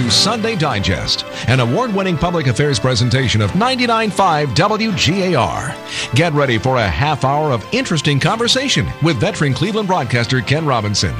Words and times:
to 0.00 0.10
Sunday 0.10 0.56
Digest, 0.56 1.26
an 1.46 1.60
award 1.60 1.92
winning 1.92 2.16
public 2.16 2.46
affairs 2.46 2.80
presentation 2.80 3.42
of 3.42 3.50
99.5 3.50 4.46
WGAR. 4.54 6.14
Get 6.14 6.32
ready 6.32 6.56
for 6.56 6.78
a 6.78 6.88
half 6.88 7.22
hour 7.22 7.52
of 7.52 7.66
interesting 7.70 8.18
conversation 8.18 8.88
with 9.02 9.20
veteran 9.20 9.52
Cleveland 9.52 9.88
broadcaster 9.88 10.40
Ken 10.40 10.64
Robinson. 10.64 11.14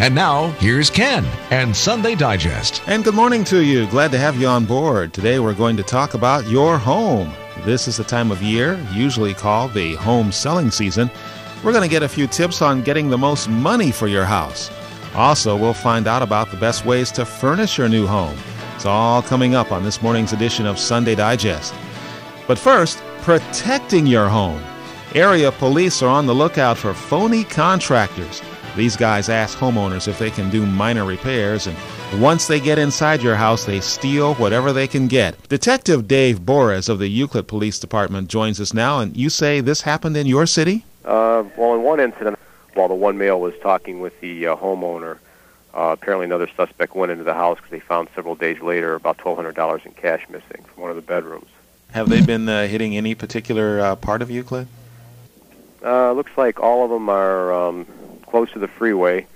And 0.00 0.14
now, 0.14 0.48
here's 0.58 0.90
Ken 0.90 1.24
and 1.50 1.74
Sunday 1.74 2.14
Digest. 2.14 2.82
And 2.86 3.04
good 3.04 3.14
morning 3.14 3.42
to 3.44 3.64
you. 3.64 3.86
Glad 3.86 4.10
to 4.10 4.18
have 4.18 4.38
you 4.38 4.48
on 4.48 4.66
board. 4.66 5.14
Today 5.14 5.38
we're 5.38 5.54
going 5.54 5.78
to 5.78 5.82
talk 5.82 6.12
about 6.12 6.46
your 6.46 6.76
home. 6.76 7.32
This 7.64 7.88
is 7.88 7.96
the 7.96 8.04
time 8.04 8.30
of 8.30 8.42
year, 8.42 8.78
usually 8.92 9.32
called 9.32 9.72
the 9.72 9.94
home 9.94 10.30
selling 10.30 10.70
season. 10.70 11.10
We're 11.64 11.72
going 11.72 11.88
to 11.88 11.90
get 11.90 12.02
a 12.02 12.08
few 12.08 12.26
tips 12.26 12.60
on 12.60 12.82
getting 12.82 13.08
the 13.08 13.16
most 13.16 13.48
money 13.48 13.90
for 13.90 14.08
your 14.08 14.26
house. 14.26 14.70
Also, 15.16 15.56
we'll 15.56 15.72
find 15.72 16.06
out 16.06 16.22
about 16.22 16.50
the 16.50 16.56
best 16.58 16.84
ways 16.84 17.10
to 17.12 17.24
furnish 17.24 17.78
your 17.78 17.88
new 17.88 18.06
home. 18.06 18.36
It's 18.74 18.84
all 18.84 19.22
coming 19.22 19.54
up 19.54 19.72
on 19.72 19.82
this 19.82 20.02
morning's 20.02 20.34
edition 20.34 20.66
of 20.66 20.78
Sunday 20.78 21.14
Digest. 21.14 21.74
But 22.46 22.58
first, 22.58 22.98
protecting 23.22 24.06
your 24.06 24.28
home. 24.28 24.62
Area 25.14 25.50
police 25.50 26.02
are 26.02 26.10
on 26.10 26.26
the 26.26 26.34
lookout 26.34 26.76
for 26.76 26.92
phony 26.92 27.44
contractors. 27.44 28.42
These 28.76 28.96
guys 28.96 29.30
ask 29.30 29.56
homeowners 29.56 30.06
if 30.06 30.18
they 30.18 30.30
can 30.30 30.50
do 30.50 30.66
minor 30.66 31.06
repairs, 31.06 31.66
and 31.66 31.76
once 32.20 32.46
they 32.46 32.60
get 32.60 32.78
inside 32.78 33.22
your 33.22 33.34
house, 33.34 33.64
they 33.64 33.80
steal 33.80 34.34
whatever 34.34 34.74
they 34.74 34.86
can 34.86 35.08
get. 35.08 35.48
Detective 35.48 36.06
Dave 36.06 36.44
Boris 36.44 36.90
of 36.90 36.98
the 36.98 37.08
Euclid 37.08 37.48
Police 37.48 37.78
Department 37.78 38.28
joins 38.28 38.60
us 38.60 38.74
now, 38.74 39.00
and 39.00 39.16
you 39.16 39.30
say 39.30 39.62
this 39.62 39.80
happened 39.80 40.18
in 40.18 40.26
your 40.26 40.44
city? 40.44 40.84
Uh, 41.06 41.44
well, 41.56 41.74
in 41.74 41.82
one 41.82 42.00
incident, 42.00 42.38
while 42.76 42.88
the 42.88 42.94
one 42.94 43.18
male 43.18 43.40
was 43.40 43.54
talking 43.60 44.00
with 44.00 44.18
the 44.20 44.48
uh, 44.48 44.56
homeowner, 44.56 45.18
uh, 45.74 45.94
apparently 45.98 46.24
another 46.24 46.48
suspect 46.56 46.94
went 46.94 47.12
into 47.12 47.24
the 47.24 47.34
house 47.34 47.56
because 47.56 47.70
they 47.70 47.80
found 47.80 48.08
several 48.14 48.34
days 48.34 48.60
later 48.60 48.94
about 48.94 49.18
$1,200 49.18 49.86
in 49.86 49.92
cash 49.92 50.26
missing 50.28 50.64
from 50.64 50.82
one 50.82 50.90
of 50.90 50.96
the 50.96 51.02
bedrooms. 51.02 51.48
Have 51.92 52.08
they 52.08 52.20
been 52.20 52.48
uh, 52.48 52.66
hitting 52.66 52.96
any 52.96 53.14
particular 53.14 53.80
uh, 53.80 53.96
part 53.96 54.22
of 54.22 54.30
Euclid? 54.30 54.68
Uh, 55.84 56.12
looks 56.12 56.32
like 56.36 56.60
all 56.60 56.84
of 56.84 56.90
them 56.90 57.08
are 57.08 57.52
um, 57.52 57.86
close 58.26 58.50
to 58.52 58.58
the 58.58 58.68
freeway. 58.68 59.26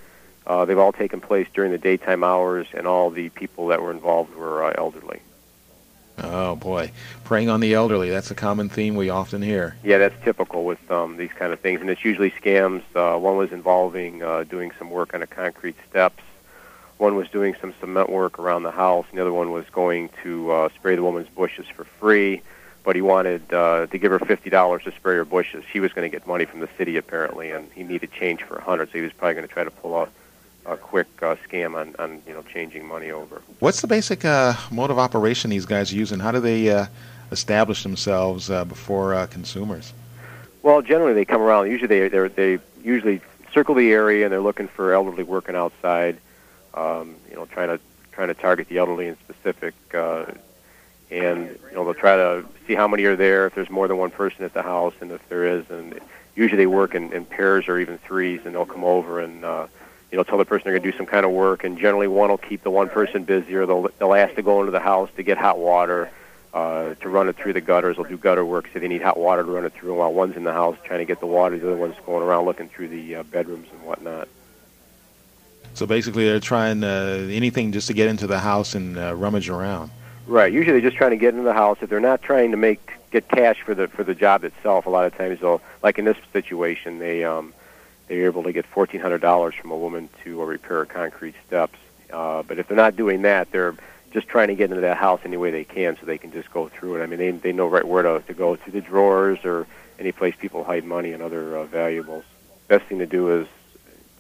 Uh, 0.47 0.65
they've 0.65 0.79
all 0.79 0.93
taken 0.93 1.21
place 1.21 1.47
during 1.55 1.71
the 1.71 1.79
daytime 1.79 2.25
hours, 2.25 2.67
and 2.75 2.87
all 2.87 3.11
the 3.11 3.29
people 3.31 3.69
that 3.69 3.81
were 3.81 3.91
involved 3.91 4.35
were 4.35 4.65
uh, 4.65 4.75
elderly. 4.77 5.21
Oh 6.23 6.57
boy, 6.57 6.93
preying 7.25 7.49
on 7.49 7.61
the 7.61 7.75
elderly. 7.75 8.11
That's 8.11 8.31
a 8.31 8.35
common 8.35 8.69
theme 8.69 8.95
we 8.95 9.11
often 9.11 9.43
hear. 9.43 9.77
Yeah, 9.83 9.99
that's 9.99 10.23
typical 10.23 10.65
with 10.65 10.91
um, 10.91 11.17
these 11.17 11.33
kind 11.33 11.53
of 11.53 11.61
things, 11.61 11.81
and 11.81 11.89
it's 11.89 12.05
usually 12.05 12.31
scams. 12.31 12.83
Uh, 12.95 13.19
one 13.19 13.37
was 13.37 13.53
involving 13.53 14.23
uh, 14.23 14.45
doing 14.45 14.73
some 14.79 14.91
work 14.91 15.15
on 15.15 15.23
a 15.23 15.27
concrete 15.27 15.77
steps. 15.89 16.23
One 16.99 17.17
was 17.17 17.29
doing 17.31 17.57
some 17.61 17.73
cement 17.81 18.11
work 18.11 18.39
around 18.39 18.65
the 18.65 18.71
house. 18.71 19.07
And 19.09 19.17
the 19.17 19.23
other 19.23 19.33
one 19.33 19.53
was 19.53 19.65
going 19.73 20.11
to 20.23 20.51
uh, 20.51 20.69
spray 20.75 20.97
the 20.97 21.03
woman's 21.03 21.31
bushes 21.31 21.67
for 21.75 21.85
free, 21.85 22.43
but 22.85 22.95
he 22.95 23.01
wanted 23.01 23.51
uh, 23.55 23.87
to 23.87 23.99
give 23.99 24.13
her 24.13 24.19
fifty 24.19 24.51
dollars 24.51 24.85
to 24.85 24.93
spray 24.93 25.17
her 25.17 25.25
bushes. 25.25 25.65
She 25.73 25.81
was 25.81 25.95
going 25.95 26.11
to 26.11 26.15
get 26.15 26.27
money 26.27 26.45
from 26.45 26.61
the 26.61 26.69
city 26.77 26.99
apparently, 26.99 27.53
and 27.53 27.71
he 27.73 27.85
needed 27.85 28.13
change 28.13 28.43
for 28.43 28.57
a 28.57 28.63
hundred, 28.63 28.91
so 28.91 28.99
he 28.99 29.03
was 29.03 29.13
probably 29.15 29.35
going 29.35 29.49
to 29.49 29.53
try 29.53 29.65
to 29.65 29.71
pull 29.71 29.95
off 29.95 30.11
a 30.67 30.77
quick 30.77 31.09
uh, 31.23 31.37
scam 31.49 31.75
on, 31.75 31.95
on 31.99 32.23
you 32.27 32.33
know 32.33 32.43
changing 32.43 32.87
money 32.87 33.11
over. 33.11 33.43
What's 33.59 33.81
the 33.81 33.87
basic 33.87 34.25
uh, 34.25 34.55
mode 34.71 34.91
of 34.91 34.99
operation 34.99 35.51
these 35.51 35.67
guys 35.67 35.93
use, 35.93 36.13
and 36.13 36.21
how 36.21 36.33
do 36.33 36.41
they 36.41 36.71
uh, 36.71 36.87
establish 37.31 37.83
themselves 37.83 38.51
uh, 38.51 38.65
before 38.65 39.15
uh, 39.15 39.27
consumers? 39.27 39.93
Well, 40.63 40.83
generally 40.83 41.15
they 41.15 41.25
come 41.25 41.41
around. 41.41 41.71
Usually 41.71 41.89
they 41.89 42.09
they 42.09 42.29
they 42.29 42.59
usually 42.83 43.21
circle 43.53 43.75
the 43.75 43.93
area 43.93 44.25
and 44.25 44.33
they're 44.33 44.41
looking 44.41 44.69
for 44.69 44.93
elderly 44.93 45.25
working 45.25 45.57
outside. 45.57 46.19
Um, 46.75 47.17
you 47.29 47.37
know, 47.37 47.47
trying 47.47 47.69
to 47.69 47.81
trying 48.13 48.29
to 48.29 48.35
target 48.35 48.69
the 48.69 48.79
elderly 48.79 49.09
in 49.09 49.17
specific. 49.19 49.75
Uh, 49.93 50.27
and 51.11 51.47
you 51.69 51.75
know 51.75 51.85
they'll 51.85 51.95
try 51.95 52.17
to 52.17 52.45
see 52.67 52.75
how 52.75 52.87
many 52.87 53.05
are 53.05 53.17
there 53.17 53.47
if 53.47 53.55
there's 53.55 53.71
more 53.71 53.89
than 53.89 53.97
one 53.97 54.11
person 54.11 54.45
at 54.45 54.55
the 54.55 54.63
house 54.63 54.95
and 55.01 55.11
if 55.11 55.29
there 55.29 55.45
is 55.45 55.69
and 55.71 55.99
usually 56.37 56.57
they 56.57 56.67
work 56.67 56.95
in, 56.95 57.13
in 57.13 57.25
pairs 57.25 57.69
or 57.69 57.79
even 57.79 57.99
threes 57.99 58.41
and 58.45 58.55
they'll 58.55 58.65
come 58.65 58.85
over 58.85 59.21
and 59.21 59.45
uh, 59.45 59.67
you 60.11 60.17
know, 60.17 60.25
tell 60.25 60.39
the 60.39 60.45
person 60.45 60.65
they're 60.65 60.73
going 60.73 60.83
to 60.83 60.91
do 60.91 60.97
some 60.97 61.07
kind 61.07 61.25
of 61.25 61.33
work, 61.33 61.63
and 61.65 61.79
generally 61.79 62.09
one 62.09 62.31
will 62.31 62.39
keep 62.39 62.63
the 62.63 62.71
one 62.71 62.89
person 62.89 63.25
busy, 63.25 63.55
or 63.55 63.67
they'll 63.67 63.89
they'll 63.99 64.15
ask 64.15 64.35
to 64.35 64.43
go 64.43 64.61
into 64.61 64.73
the 64.73 64.81
house 64.81 65.09
to 65.17 65.23
get 65.23 65.39
hot 65.39 65.59
water, 65.59 66.11
uh, 66.53 66.95
to 66.95 67.09
run 67.09 67.29
it 67.29 67.37
through 67.37 67.53
the 67.53 67.61
gutters. 67.61 67.97
They'll 67.97 68.07
do 68.07 68.17
gutter 68.17 68.45
work, 68.45 68.69
so 68.73 68.81
they 68.81 68.89
need 68.89 69.03
hot 69.03 69.19
water 69.19 69.45
to 69.45 69.51
run 69.51 69.65
it 69.65 69.73
through. 69.73 69.95
While 69.95 70.13
one's 70.13 70.37
in 70.37 70.45
the 70.45 70.53
house 70.53 70.77
trying 70.85 70.99
to 70.99 71.05
get 71.05 71.21
the 71.21 71.27
water, 71.27 71.59
the 71.59 71.67
other 71.69 71.77
one's 71.77 71.95
going 72.07 72.25
around 72.25 72.45
looking 72.45 72.69
through 72.69 72.89
the 72.89 73.17
uh, 73.17 73.23
bedrooms 73.25 73.69
and 73.73 73.83
whatnot. 73.83 74.29
So 75.75 75.87
basically, 75.87 76.25
they're 76.25 76.41
trying 76.41 76.83
uh, 76.83 77.29
anything 77.31 77.71
just 77.71 77.87
to 77.87 77.93
get 77.93 78.09
into 78.09 78.27
the 78.27 78.41
house 78.41 78.75
and 78.75 78.99
uh, 78.99 79.15
rummage 79.15 79.49
around. 79.49 79.93
Right. 80.27 80.53
Usually, 80.53 80.73
they're 80.73 80.91
just 80.91 80.97
trying 80.97 81.13
to 81.13 81.17
get 81.17 81.35
into 81.35 81.45
the 81.45 81.55
house. 81.55 81.79
If 81.81 81.89
they're 81.89 82.01
not 82.01 82.21
trying 82.23 82.51
to 82.51 82.57
make 82.57 82.81
get 83.13 83.29
cash 83.29 83.61
for 83.63 83.75
the 83.75 83.87
for 83.87 84.03
the 84.03 84.15
job 84.15 84.43
itself, 84.43 84.87
a 84.87 84.91
lot 84.91 85.07
of 85.07 85.17
times 85.17 85.41
they'll, 85.41 85.63
like 85.85 86.01
in 86.01 86.05
this 86.05 86.17
situation, 86.33 86.99
they 86.99 87.23
um, 87.23 87.53
they 88.11 88.19
were 88.19 88.27
able 88.27 88.43
to 88.43 88.53
get 88.53 88.67
fourteen 88.67 89.01
hundred 89.01 89.21
dollars 89.21 89.55
from 89.55 89.71
a 89.71 89.77
woman 89.77 90.09
to 90.25 90.43
uh, 90.43 90.45
repair 90.45 90.85
concrete 90.85 91.37
steps. 91.47 91.79
Uh, 92.13 92.43
but 92.43 92.59
if 92.59 92.67
they're 92.67 92.77
not 92.77 92.97
doing 92.97 93.23
that, 93.23 93.53
they're 93.53 93.77
just 94.11 94.27
trying 94.27 94.49
to 94.49 94.57
get 94.57 94.69
into 94.69 94.81
that 94.81 94.97
house 94.97 95.21
any 95.25 95.37
way 95.37 95.53
they 95.53 95.63
can, 95.63 95.97
so 95.97 96.07
they 96.07 96.19
can 96.19 96.33
just 96.33 96.51
go 96.51 96.69
through 96.69 96.97
it. 96.97 97.05
I 97.05 97.07
mean, 97.07 97.21
they 97.21 97.31
they 97.31 97.53
know 97.53 97.69
right 97.69 97.87
where 97.87 98.03
to, 98.03 98.21
to 98.27 98.35
go 98.35 98.57
through 98.57 98.73
the 98.73 98.81
drawers 98.81 99.39
or 99.45 99.69
any 100.01 100.11
place 100.11 100.35
people 100.37 100.65
hide 100.65 100.83
money 100.83 101.13
and 101.13 101.23
other 101.23 101.57
uh, 101.57 101.65
valuables. 101.67 102.25
Best 102.67 102.87
thing 102.87 102.99
to 102.99 103.07
do 103.07 103.43
is 103.43 103.47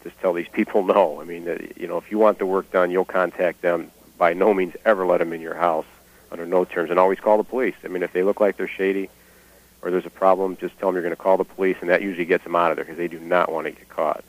just 0.04 0.16
tell 0.20 0.34
these 0.34 0.48
people 0.48 0.84
no. 0.94 1.20
I 1.20 1.24
mean, 1.24 1.44
you 1.76 1.88
know, 1.88 1.98
if 1.98 2.12
you 2.12 2.18
want 2.18 2.38
the 2.38 2.46
work 2.46 2.70
done, 2.70 2.92
you'll 2.92 3.04
contact 3.04 3.60
them. 3.60 3.90
By 4.18 4.34
no 4.34 4.54
means 4.54 4.76
ever 4.84 5.04
let 5.04 5.18
them 5.18 5.32
in 5.32 5.40
your 5.40 5.54
house 5.54 5.86
under 6.30 6.46
no 6.46 6.64
terms, 6.64 6.90
and 6.90 7.00
always 7.00 7.18
call 7.18 7.38
the 7.38 7.44
police. 7.44 7.74
I 7.82 7.88
mean, 7.88 8.04
if 8.04 8.12
they 8.12 8.22
look 8.22 8.38
like 8.38 8.56
they're 8.56 8.68
shady, 8.68 9.10
or 9.82 9.90
there's 9.90 10.06
a 10.06 10.10
problem, 10.10 10.56
just 10.56 10.78
tell 10.78 10.88
them 10.88 10.96
you're 10.96 11.02
going 11.02 11.16
to 11.16 11.22
call 11.22 11.36
the 11.36 11.44
police, 11.44 11.76
and 11.80 11.90
that 11.90 12.02
usually 12.02 12.24
gets 12.24 12.44
them 12.44 12.56
out 12.56 12.70
of 12.70 12.76
there 12.76 12.84
because 12.84 12.98
they 12.98 13.08
do 13.08 13.18
not 13.20 13.50
want 13.50 13.66
to 13.66 13.70
get 13.70 13.88
caught. 13.88 14.24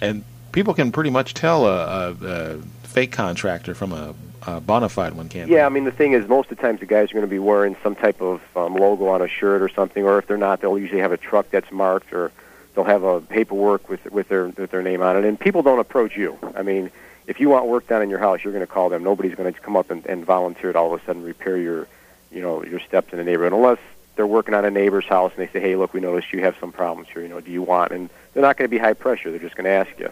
And 0.00 0.24
people 0.52 0.74
can 0.74 0.92
pretty 0.92 1.10
much 1.10 1.34
tell 1.34 1.66
a, 1.66 2.10
a, 2.10 2.16
a 2.22 2.58
fake 2.82 3.12
contractor 3.12 3.74
from 3.74 3.92
a, 3.92 4.14
a 4.46 4.60
bona 4.60 4.88
fide 4.88 5.14
one, 5.14 5.28
can't 5.28 5.48
Yeah, 5.50 5.56
they? 5.56 5.62
I 5.64 5.68
mean 5.68 5.84
the 5.84 5.92
thing 5.92 6.12
is, 6.12 6.28
most 6.28 6.50
of 6.50 6.56
the 6.56 6.62
times 6.62 6.80
the 6.80 6.86
guys 6.86 7.10
are 7.10 7.14
going 7.14 7.24
to 7.24 7.30
be 7.30 7.38
wearing 7.38 7.76
some 7.82 7.94
type 7.94 8.20
of 8.20 8.42
um, 8.56 8.74
logo 8.74 9.06
on 9.08 9.22
a 9.22 9.28
shirt 9.28 9.62
or 9.62 9.68
something, 9.68 10.04
or 10.04 10.18
if 10.18 10.26
they're 10.26 10.36
not, 10.36 10.60
they'll 10.60 10.78
usually 10.78 11.00
have 11.00 11.12
a 11.12 11.16
truck 11.16 11.50
that's 11.50 11.70
marked, 11.72 12.12
or 12.12 12.30
they'll 12.74 12.84
have 12.84 13.02
a 13.02 13.20
paperwork 13.20 13.88
with 13.88 14.04
with 14.12 14.28
their 14.28 14.48
with 14.48 14.70
their 14.70 14.82
name 14.82 15.00
on 15.00 15.16
it. 15.16 15.24
And 15.24 15.40
people 15.40 15.62
don't 15.62 15.78
approach 15.78 16.16
you. 16.16 16.38
I 16.54 16.62
mean, 16.62 16.90
if 17.26 17.40
you 17.40 17.48
want 17.48 17.66
work 17.66 17.86
done 17.86 18.02
in 18.02 18.10
your 18.10 18.18
house, 18.18 18.44
you're 18.44 18.52
going 18.52 18.66
to 18.66 18.72
call 18.72 18.90
them. 18.90 19.02
Nobody's 19.02 19.34
going 19.34 19.52
to 19.52 19.58
come 19.58 19.76
up 19.76 19.90
and, 19.90 20.04
and 20.06 20.24
volunteer 20.24 20.72
to 20.72 20.78
all 20.78 20.92
of 20.92 21.00
a 21.00 21.04
sudden 21.06 21.22
repair 21.22 21.56
your, 21.56 21.88
you 22.30 22.42
know, 22.42 22.62
your 22.64 22.80
steps 22.80 23.12
in 23.12 23.18
the 23.18 23.24
neighborhood, 23.24 23.54
unless 23.54 23.78
they're 24.16 24.26
working 24.26 24.54
on 24.54 24.64
a 24.64 24.70
neighbor's 24.70 25.06
house 25.06 25.32
and 25.36 25.46
they 25.46 25.52
say, 25.52 25.60
"Hey, 25.60 25.76
look, 25.76 25.92
we 25.92 26.00
noticed 26.00 26.32
you 26.32 26.40
have 26.40 26.56
some 26.60 26.72
problems 26.72 27.08
here. 27.12 27.22
You 27.22 27.28
know, 27.28 27.40
do 27.40 27.50
you 27.50 27.62
want?" 27.62 27.92
And 27.92 28.10
they're 28.32 28.42
not 28.42 28.56
going 28.56 28.66
to 28.68 28.70
be 28.70 28.78
high 28.78 28.94
pressure. 28.94 29.30
They're 29.30 29.40
just 29.40 29.56
going 29.56 29.64
to 29.64 29.70
ask 29.70 29.90
you. 29.98 30.10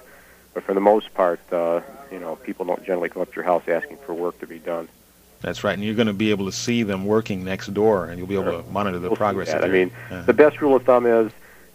But 0.54 0.64
for 0.64 0.74
the 0.74 0.80
most 0.80 1.14
part, 1.14 1.40
uh, 1.52 1.80
you 2.10 2.18
know, 2.18 2.36
people 2.36 2.64
don't 2.66 2.84
generally 2.84 3.08
come 3.08 3.22
up 3.22 3.30
to 3.30 3.36
your 3.36 3.44
house 3.44 3.62
asking 3.68 3.98
for 3.98 4.14
work 4.14 4.38
to 4.40 4.46
be 4.46 4.58
done. 4.58 4.88
That's 5.40 5.64
right, 5.64 5.74
and 5.74 5.82
you're 5.82 5.94
going 5.96 6.06
to 6.06 6.12
be 6.12 6.30
able 6.30 6.46
to 6.46 6.52
see 6.52 6.84
them 6.84 7.04
working 7.04 7.44
next 7.44 7.74
door, 7.74 8.06
and 8.06 8.18
you'll 8.18 8.28
be 8.28 8.36
able 8.36 8.62
to 8.62 8.70
monitor 8.70 9.00
the 9.00 9.08
We'll 9.08 9.16
progress. 9.16 9.48
that. 9.48 9.64
of 9.64 9.70
I 9.70 9.72
mean, 9.72 9.90
uh, 10.10 10.22
the 10.22 10.32
best 10.32 10.60
rule 10.60 10.76
of 10.76 10.84
thumb 10.84 11.04
is, 11.04 11.32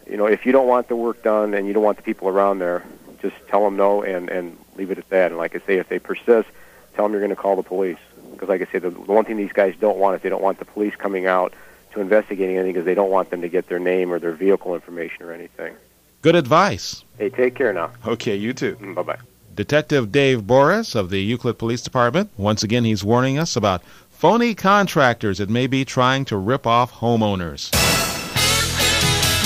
you 0.08 0.16
know, 0.16 0.26
if 0.26 0.46
you 0.46 0.52
don't 0.52 0.66
want 0.66 0.88
the 0.88 0.96
work 0.96 1.22
done 1.22 1.52
and 1.52 1.66
you 1.66 1.74
don't 1.74 1.82
want 1.82 1.98
the 1.98 2.02
people 2.02 2.28
around 2.28 2.60
there, 2.60 2.82
just 3.20 3.36
tell 3.48 3.62
them 3.64 3.76
no 3.76 4.02
and 4.02 4.30
and 4.30 4.56
leave 4.76 4.90
it 4.90 4.96
at 4.98 5.08
that. 5.10 5.32
And 5.32 5.38
like 5.38 5.54
I 5.54 5.58
say, 5.66 5.76
if 5.76 5.88
they 5.88 5.98
persist, 5.98 6.48
tell 6.94 7.04
them 7.04 7.12
you're 7.12 7.20
going 7.20 7.30
to 7.30 7.36
call 7.36 7.56
the 7.56 7.62
police. 7.62 7.98
Because 8.32 8.48
like 8.48 8.62
I 8.62 8.72
say, 8.72 8.78
the, 8.78 8.90
the 8.90 9.12
one 9.12 9.24
thing 9.24 9.36
these 9.36 9.52
guys 9.52 9.74
don't 9.78 9.98
want 9.98 10.16
is 10.16 10.22
they 10.22 10.28
don't 10.28 10.42
want 10.42 10.60
the 10.60 10.64
police 10.64 10.94
coming 10.96 11.26
out 11.26 11.52
to 11.98 12.02
investigating 12.02 12.56
anything 12.56 12.72
because 12.72 12.84
they 12.86 12.94
don't 12.94 13.10
want 13.10 13.30
them 13.30 13.40
to 13.42 13.48
get 13.48 13.68
their 13.68 13.78
name 13.78 14.12
or 14.12 14.18
their 14.18 14.32
vehicle 14.32 14.74
information 14.74 15.22
or 15.24 15.32
anything. 15.32 15.74
good 16.22 16.34
advice. 16.36 17.04
Hey, 17.18 17.28
take 17.30 17.54
care 17.54 17.72
now. 17.72 17.90
Okay, 18.06 18.34
you 18.36 18.52
too. 18.52 18.76
Mm, 18.76 18.94
bye 18.94 19.02
bye. 19.02 19.18
Detective 19.54 20.12
Dave 20.12 20.46
Boris 20.46 20.94
of 20.94 21.10
the 21.10 21.20
Euclid 21.20 21.58
Police 21.58 21.82
Department. 21.82 22.30
Once 22.36 22.62
again, 22.62 22.84
he's 22.84 23.02
warning 23.02 23.38
us 23.38 23.56
about 23.56 23.82
phony 24.10 24.54
contractors 24.54 25.38
that 25.38 25.48
may 25.50 25.66
be 25.66 25.84
trying 25.84 26.24
to 26.26 26.36
rip 26.36 26.66
off 26.66 26.92
homeowners. 26.92 27.70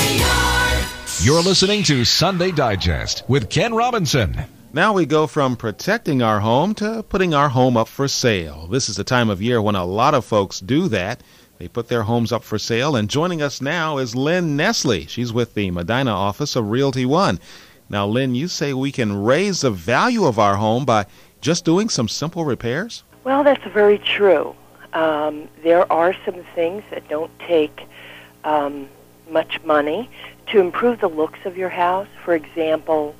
WGAR. 0.00 1.24
You're 1.24 1.42
listening 1.42 1.82
to 1.84 2.04
Sunday 2.04 2.50
Digest 2.50 3.22
with 3.28 3.50
Ken 3.50 3.74
Robinson. 3.74 4.36
Now 4.72 4.92
we 4.92 5.04
go 5.04 5.26
from 5.26 5.56
protecting 5.56 6.22
our 6.22 6.38
home 6.38 6.74
to 6.76 7.02
putting 7.02 7.34
our 7.34 7.48
home 7.48 7.76
up 7.76 7.88
for 7.88 8.06
sale. 8.06 8.68
This 8.68 8.88
is 8.88 8.94
the 8.94 9.02
time 9.02 9.28
of 9.28 9.42
year 9.42 9.60
when 9.60 9.74
a 9.74 9.84
lot 9.84 10.14
of 10.14 10.24
folks 10.24 10.60
do 10.60 10.86
that. 10.86 11.24
They 11.58 11.66
put 11.66 11.88
their 11.88 12.04
homes 12.04 12.30
up 12.30 12.44
for 12.44 12.56
sale, 12.56 12.94
and 12.94 13.10
joining 13.10 13.42
us 13.42 13.60
now 13.60 13.98
is 13.98 14.14
Lynn 14.14 14.56
Nestle. 14.56 15.06
She's 15.06 15.32
with 15.32 15.54
the 15.54 15.72
Medina 15.72 16.12
office 16.12 16.54
of 16.54 16.70
Realty 16.70 17.04
One. 17.04 17.40
Now, 17.88 18.06
Lynn, 18.06 18.36
you 18.36 18.46
say 18.46 18.72
we 18.72 18.92
can 18.92 19.20
raise 19.20 19.62
the 19.62 19.72
value 19.72 20.24
of 20.24 20.38
our 20.38 20.54
home 20.54 20.84
by 20.84 21.06
just 21.40 21.64
doing 21.64 21.88
some 21.88 22.06
simple 22.06 22.44
repairs? 22.44 23.02
Well, 23.24 23.42
that's 23.42 23.64
very 23.72 23.98
true. 23.98 24.54
Um, 24.92 25.48
there 25.64 25.90
are 25.92 26.14
some 26.24 26.44
things 26.54 26.84
that 26.90 27.08
don't 27.08 27.36
take 27.40 27.88
um, 28.44 28.88
much 29.28 29.60
money 29.64 30.08
to 30.46 30.60
improve 30.60 31.00
the 31.00 31.08
looks 31.08 31.40
of 31.44 31.56
your 31.56 31.70
house. 31.70 32.08
For 32.24 32.34
example, 32.36 33.16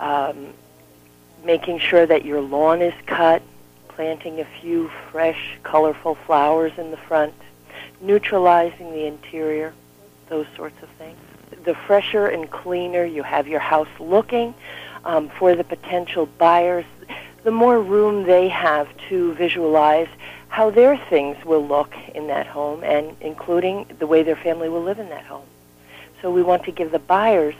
um, 0.00 0.54
making 1.44 1.78
sure 1.78 2.06
that 2.06 2.24
your 2.24 2.40
lawn 2.40 2.80
is 2.82 2.94
cut, 3.06 3.42
planting 3.88 4.40
a 4.40 4.46
few 4.60 4.90
fresh, 5.10 5.58
colorful 5.62 6.14
flowers 6.14 6.72
in 6.78 6.90
the 6.90 6.96
front, 6.96 7.34
neutralizing 8.00 8.92
the 8.92 9.06
interior, 9.06 9.72
those 10.28 10.46
sorts 10.56 10.82
of 10.82 10.88
things. 10.90 11.18
The 11.64 11.74
fresher 11.74 12.26
and 12.26 12.50
cleaner 12.50 13.04
you 13.04 13.22
have 13.22 13.46
your 13.46 13.60
house 13.60 13.88
looking 14.00 14.54
um, 15.04 15.28
for 15.28 15.54
the 15.54 15.64
potential 15.64 16.26
buyers, 16.38 16.84
the 17.44 17.50
more 17.50 17.80
room 17.80 18.24
they 18.24 18.48
have 18.48 18.88
to 19.08 19.34
visualize 19.34 20.08
how 20.48 20.70
their 20.70 20.96
things 21.08 21.42
will 21.44 21.66
look 21.66 21.94
in 22.14 22.26
that 22.28 22.46
home 22.46 22.84
and 22.84 23.16
including 23.20 23.86
the 23.98 24.06
way 24.06 24.22
their 24.22 24.36
family 24.36 24.68
will 24.68 24.82
live 24.82 24.98
in 24.98 25.08
that 25.08 25.24
home. 25.24 25.46
So 26.20 26.30
we 26.30 26.42
want 26.42 26.64
to 26.64 26.72
give 26.72 26.92
the 26.92 26.98
buyers 26.98 27.54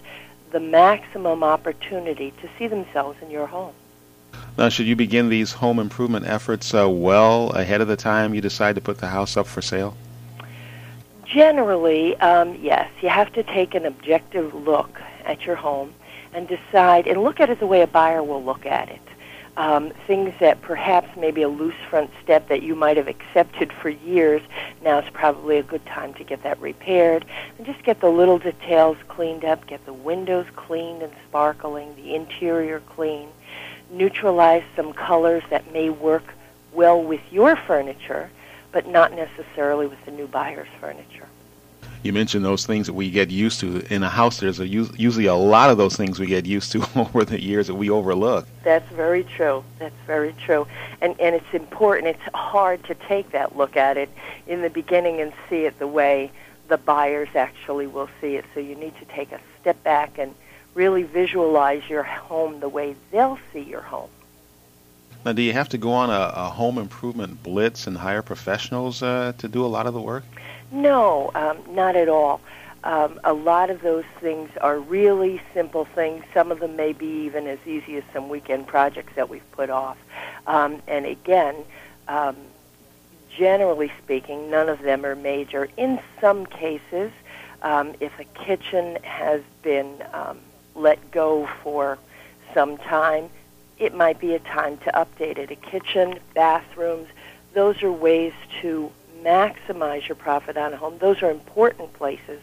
the 0.53 0.61
maximum 0.61 1.43
opportunity 1.43 2.33
to 2.43 2.49
see 2.59 2.67
themselves 2.67 3.19
in 3.23 3.31
your 3.31 3.47
home. 3.47 3.75
Now, 4.57 4.69
should 4.69 4.87
you 4.87 4.97
begin 4.97 5.31
these 5.31 5.53
home 5.53 5.79
improvement 5.79 6.27
efforts 6.27 6.75
uh, 6.75 6.89
well 6.89 7.51
ahead 7.51 7.81
of 7.81 7.89
the 7.89 7.97
time 7.97 8.35
you 8.35 8.41
decide 8.41 8.75
to 8.75 8.81
put 8.81 8.99
the 8.99 9.09
house 9.09 9.37
up 9.37 9.47
for 9.47 9.63
sale? 9.63 9.97
Generally, 11.25 12.17
um, 12.19 12.55
yes. 12.61 12.91
You 13.01 13.09
have 13.09 13.33
to 13.33 13.43
take 13.43 13.75
an 13.75 13.87
objective 13.87 14.55
look 14.55 15.01
at 15.25 15.47
your 15.47 15.57
home 15.57 15.95
and 16.35 16.47
decide 16.47 17.07
and 17.07 17.23
look 17.23 17.41
at 17.41 17.49
it 17.49 17.59
the 17.59 17.67
way 17.67 17.81
a 17.81 17.87
buyer 17.87 18.23
will 18.23 18.45
look 18.45 18.67
at 18.67 18.91
it. 18.91 19.01
Um, 19.57 19.93
things 20.07 20.33
that 20.41 20.63
perhaps 20.63 21.15
maybe 21.17 21.43
a 21.43 21.49
loose 21.49 21.75
front 21.91 22.11
step 22.23 22.49
that 22.49 22.63
you 22.63 22.75
might 22.75 22.97
have 22.97 23.07
accepted 23.07 23.71
for 23.71 23.91
years, 23.91 24.41
now 24.83 24.99
is 24.99 25.11
probably 25.13 25.59
a 25.59 25.63
good 25.63 25.85
time 25.85 26.15
to 26.15 26.25
get 26.25 26.43
that 26.43 26.59
repaired. 26.59 27.27
And 27.59 27.67
just 27.67 27.83
get 27.83 28.01
the 28.01 28.09
little 28.09 28.39
details 28.39 28.97
cleaned 29.09 29.45
up, 29.45 29.67
get 29.67 29.85
the 29.85 29.93
windows 29.93 30.47
cleaned 30.57 31.03
and 31.03 31.13
sparkling, 31.29 31.95
the 31.97 32.15
interior 32.15 32.81
clean, 32.81 33.29
neutralize 33.91 34.65
some 34.75 34.95
colors 34.95 35.43
that 35.51 35.71
may 35.71 35.91
work 35.91 36.25
well 36.73 37.03
with 37.03 37.21
your 37.31 37.55
furniture, 37.55 38.31
but 38.73 38.87
not 38.87 39.13
necessarily 39.13 39.87
with 39.87 40.03
the 40.07 40.13
new 40.13 40.27
buyer's 40.27 40.69
furniture 40.81 41.22
you 42.03 42.13
mentioned 42.13 42.45
those 42.45 42.67
things 42.67 42.87
that 42.87 42.95
we 42.95 43.11
get 43.11 43.31
used 43.31 43.61
to 43.61 43.81
in 43.93 44.03
a 44.03 44.09
house. 44.09 44.41
There's 44.41 44.59
a, 44.59 44.67
usually 44.67 45.27
a 45.27 45.35
lot 45.35 45.71
of 45.71 45.79
those 45.79 45.97
things 45.97 46.19
we 46.19 46.27
get 46.27 46.47
used 46.47 46.73
to 46.73 46.85
over 46.97 47.25
the 47.25 47.41
years 47.41 47.69
that 47.69 47.75
we 47.75 47.91
overlook. 47.91 48.47
That's 48.65 48.89
very 48.93 49.25
true. 49.25 49.65
That's 49.79 49.95
very 50.07 50.35
true. 50.45 50.67
And 51.01 51.19
and 51.21 51.35
it's 51.35 51.55
important. 51.55 52.09
It's 52.09 52.35
hard 52.35 52.83
to 52.85 52.95
take 52.95 53.31
that 53.31 53.57
look 53.57 53.77
at 53.77 53.97
it 53.97 54.11
in 54.47 54.63
the 54.63 54.71
beginning 54.71 55.21
and 55.21 55.33
see 55.49 55.65
it 55.65 55.79
the 55.79 55.87
way 55.87 56.31
the 56.69 56.79
buyers 56.79 57.29
actually 57.35 57.87
will 57.87 58.09
see 58.21 58.37
it. 58.37 58.45
So 58.55 58.61
you 58.61 58.75
need 58.75 58.97
to 58.99 59.05
take 59.07 59.31
a 59.33 59.41
step 59.61 59.83
back 59.85 60.19
and 60.19 60.35
really 60.75 61.03
visualize 61.03 61.89
your 61.89 62.03
home 62.03 62.61
the 62.61 62.69
way 62.69 62.97
they'll 63.11 63.39
see 63.53 63.61
your 63.61 63.83
home. 63.83 64.11
Now, 65.25 65.33
do 65.33 65.43
you 65.43 65.53
have 65.53 65.69
to 65.69 65.79
go 65.79 65.93
on 65.93 66.11
a, 66.11 66.33
a 66.35 66.49
home 66.49 66.79
improvement 66.79 67.43
blitz 67.45 67.87
and 67.87 67.97
hire 67.97 68.23
professionals 68.23 69.03
uh, 69.03 69.33
to 69.39 69.47
do 69.47 69.65
a 69.65 69.69
lot 69.69 69.87
of 69.87 69.95
the 69.95 70.01
work? 70.01 70.25
No, 70.73 71.31
um, 71.35 71.59
not 71.69 71.97
at 71.97 72.09
all. 72.09 72.41
Um, 72.83 73.21
a 73.23 73.33
lot 73.33 73.71
of 73.71 73.83
those 73.83 74.05
things 74.21 74.51
are 74.61 74.79
really 74.79 75.41
simple 75.55 75.85
things. 75.85 76.25
Some 76.35 76.51
of 76.51 76.59
them 76.59 76.75
may 76.75 76.93
be 76.93 77.07
even 77.07 77.47
as 77.47 77.59
easy 77.67 77.97
as 77.97 78.05
some 78.13 78.29
weekend 78.29 78.67
projects 78.67 79.13
that 79.15 79.29
we've 79.29 79.49
put 79.53 79.71
off. 79.71 79.99
Um, 80.47 80.83
and 80.89 81.07
again, 81.07 81.55
um, 82.09 82.37
generally 83.37 83.93
speaking, 84.03 84.51
none 84.51 84.69
of 84.69 84.81
them 84.81 85.05
are 85.05 85.15
major. 85.15 85.69
In 85.77 86.01
some 86.21 86.47
cases, 86.47 87.13
um, 87.63 87.95
if 88.01 88.19
a 88.19 88.25
kitchen 88.25 88.99
has 89.03 89.43
been 89.63 90.03
um, 90.13 90.39
let 90.75 91.11
go 91.13 91.49
for 91.63 91.99
some 92.55 92.79
time, 92.79 93.29
it 93.79 93.95
might 93.95 94.19
be 94.19 94.35
a 94.35 94.39
time 94.41 94.79
to 94.79 94.91
update 94.93 95.39
it. 95.39 95.51
A 95.51 95.57
kitchen, 95.57 96.19
bathrooms, 96.35 97.09
those 97.55 97.83
are 97.83 97.93
ways 97.93 98.33
to 98.63 98.91
maximize 99.23 100.09
your 100.09 100.17
profit 100.17 100.57
on 100.57 100.73
a 100.73 100.77
home. 100.77 100.99
Those 100.99 101.23
are 101.23 101.31
important 101.31 101.93
places 101.95 102.41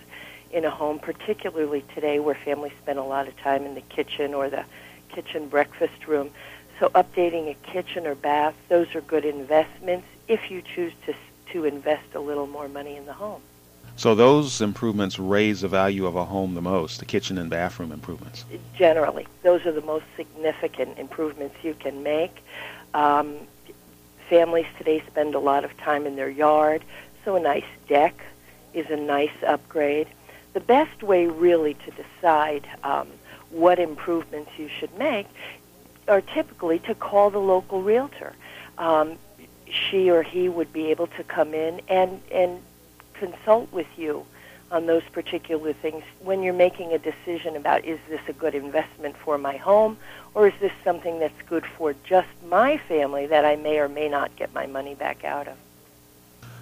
in 0.51 0.65
a 0.65 0.69
home, 0.69 0.99
particularly 0.99 1.83
today 1.93 2.19
where 2.19 2.35
families 2.35 2.73
spend 2.81 2.99
a 2.99 3.03
lot 3.03 3.27
of 3.27 3.37
time 3.37 3.65
in 3.65 3.75
the 3.75 3.81
kitchen 3.81 4.33
or 4.33 4.49
the 4.49 4.65
kitchen 5.09 5.47
breakfast 5.47 6.07
room. 6.07 6.31
So 6.79 6.89
updating 6.89 7.49
a 7.49 7.55
kitchen 7.71 8.07
or 8.07 8.15
bath, 8.15 8.55
those 8.69 8.93
are 8.95 9.01
good 9.01 9.25
investments 9.25 10.07
if 10.27 10.49
you 10.49 10.61
choose 10.61 10.93
to 11.05 11.13
to 11.51 11.65
invest 11.65 12.13
a 12.13 12.19
little 12.19 12.47
more 12.47 12.67
money 12.67 12.95
in 12.95 13.05
the 13.05 13.13
home. 13.13 13.41
So 13.95 14.15
those 14.15 14.61
improvements 14.61 15.19
raise 15.19 15.61
the 15.61 15.67
value 15.67 16.05
of 16.05 16.15
a 16.15 16.23
home 16.23 16.53
the 16.53 16.61
most, 16.61 16.99
the 16.99 17.05
kitchen 17.05 17.37
and 17.37 17.49
bathroom 17.49 17.91
improvements. 17.91 18.45
Generally, 18.77 19.27
those 19.43 19.65
are 19.65 19.71
the 19.71 19.81
most 19.81 20.05
significant 20.15 20.97
improvements 20.97 21.55
you 21.63 21.73
can 21.73 22.01
make. 22.01 22.43
Um, 22.93 23.35
families 24.29 24.67
today 24.77 25.03
spend 25.07 25.35
a 25.35 25.39
lot 25.39 25.65
of 25.65 25.75
time 25.77 26.05
in 26.05 26.15
their 26.15 26.29
yard, 26.29 26.83
so 27.25 27.35
a 27.35 27.39
nice 27.39 27.65
deck 27.87 28.23
is 28.73 28.89
a 28.89 28.95
nice 28.95 29.43
upgrade. 29.45 30.07
The 30.53 30.59
best 30.59 31.03
way, 31.03 31.27
really, 31.27 31.73
to 31.73 31.91
decide 31.91 32.67
um, 32.83 33.07
what 33.49 33.79
improvements 33.79 34.51
you 34.57 34.67
should 34.67 34.95
make 34.97 35.27
are 36.07 36.21
typically 36.21 36.79
to 36.79 36.95
call 36.95 37.29
the 37.29 37.39
local 37.39 37.81
realtor. 37.81 38.33
Um, 38.77 39.17
she 39.69 40.09
or 40.09 40.23
he 40.23 40.49
would 40.49 40.71
be 40.73 40.87
able 40.91 41.07
to 41.07 41.23
come 41.23 41.53
in 41.53 41.81
and 41.87 42.21
and 42.31 42.59
consult 43.13 43.71
with 43.71 43.87
you 43.97 44.25
on 44.71 44.85
those 44.85 45.03
particular 45.11 45.73
things 45.73 46.03
when 46.21 46.43
you're 46.43 46.53
making 46.53 46.93
a 46.93 46.99
decision 46.99 47.55
about 47.55 47.83
is 47.85 47.99
this 48.07 48.21
a 48.27 48.33
good 48.33 48.53
investment 48.53 49.15
for 49.17 49.37
my 49.37 49.57
home 49.57 49.97
or 50.35 50.47
is 50.47 50.53
this 50.59 50.71
something 50.83 51.19
that's 51.19 51.41
good 51.47 51.65
for 51.65 51.95
just 52.03 52.27
my 52.47 52.77
family 52.77 53.25
that 53.25 53.45
I 53.45 53.55
may 53.55 53.79
or 53.79 53.89
may 53.89 54.09
not 54.09 54.35
get 54.35 54.53
my 54.53 54.67
money 54.67 54.95
back 54.95 55.23
out 55.23 55.47
of? 55.47 55.55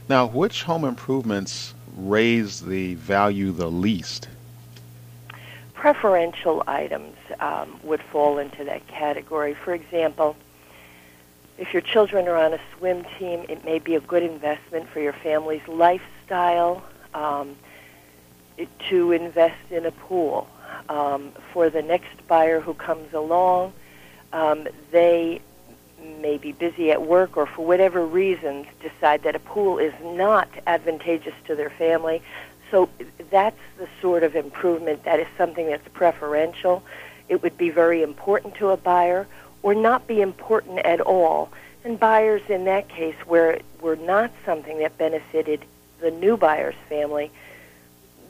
Now, 0.09 0.25
which 0.25 0.63
home 0.63 0.85
improvements 0.85 1.73
raise 1.97 2.61
the 2.61 2.95
value 2.95 3.51
the 3.51 3.69
least? 3.69 4.29
Preferential 5.73 6.63
items 6.65 7.15
um, 7.39 7.79
would 7.83 8.01
fall 8.01 8.37
into 8.37 8.63
that 8.63 8.87
category. 8.87 9.53
For 9.53 9.73
example, 9.73 10.37
if 11.57 11.73
your 11.73 11.81
children 11.81 12.27
are 12.27 12.37
on 12.37 12.53
a 12.53 12.59
swim 12.77 13.05
team, 13.19 13.45
it 13.49 13.65
may 13.65 13.79
be 13.79 13.95
a 13.95 13.99
good 13.99 14.23
investment 14.23 14.87
for 14.89 15.01
your 15.01 15.13
family's 15.13 15.67
lifestyle 15.67 16.83
um, 17.13 17.55
to 18.89 19.11
invest 19.11 19.71
in 19.71 19.85
a 19.85 19.91
pool 19.91 20.47
um, 20.89 21.31
for 21.53 21.69
the 21.69 21.81
next 21.81 22.27
buyer 22.27 22.59
who 22.59 22.73
comes 22.73 23.13
along. 23.13 23.73
Um, 24.33 24.67
they 24.91 25.41
may 26.21 26.37
be 26.37 26.51
busy 26.51 26.91
at 26.91 27.01
work 27.01 27.37
or 27.37 27.45
for 27.45 27.65
whatever 27.65 28.05
reasons 28.05 28.67
decide 28.81 29.23
that 29.23 29.35
a 29.35 29.39
pool 29.39 29.77
is 29.77 29.93
not 30.01 30.47
advantageous 30.65 31.33
to 31.45 31.55
their 31.55 31.69
family. 31.69 32.21
So 32.71 32.89
that's 33.29 33.59
the 33.77 33.87
sort 34.01 34.23
of 34.23 34.35
improvement 34.35 35.03
that 35.05 35.19
is 35.19 35.27
something 35.37 35.67
that's 35.67 35.87
preferential. 35.89 36.83
It 37.29 37.41
would 37.41 37.57
be 37.57 37.69
very 37.69 38.03
important 38.03 38.55
to 38.55 38.69
a 38.69 38.77
buyer 38.77 39.27
or 39.63 39.73
not 39.73 40.07
be 40.07 40.21
important 40.21 40.79
at 40.79 41.01
all. 41.01 41.49
And 41.83 41.99
buyers 41.99 42.41
in 42.49 42.65
that 42.65 42.89
case 42.89 43.15
where 43.25 43.51
it 43.51 43.65
were 43.81 43.95
not 43.95 44.31
something 44.45 44.79
that 44.79 44.97
benefited 44.97 45.63
the 46.01 46.11
new 46.11 46.37
buyer's 46.37 46.75
family, 46.89 47.31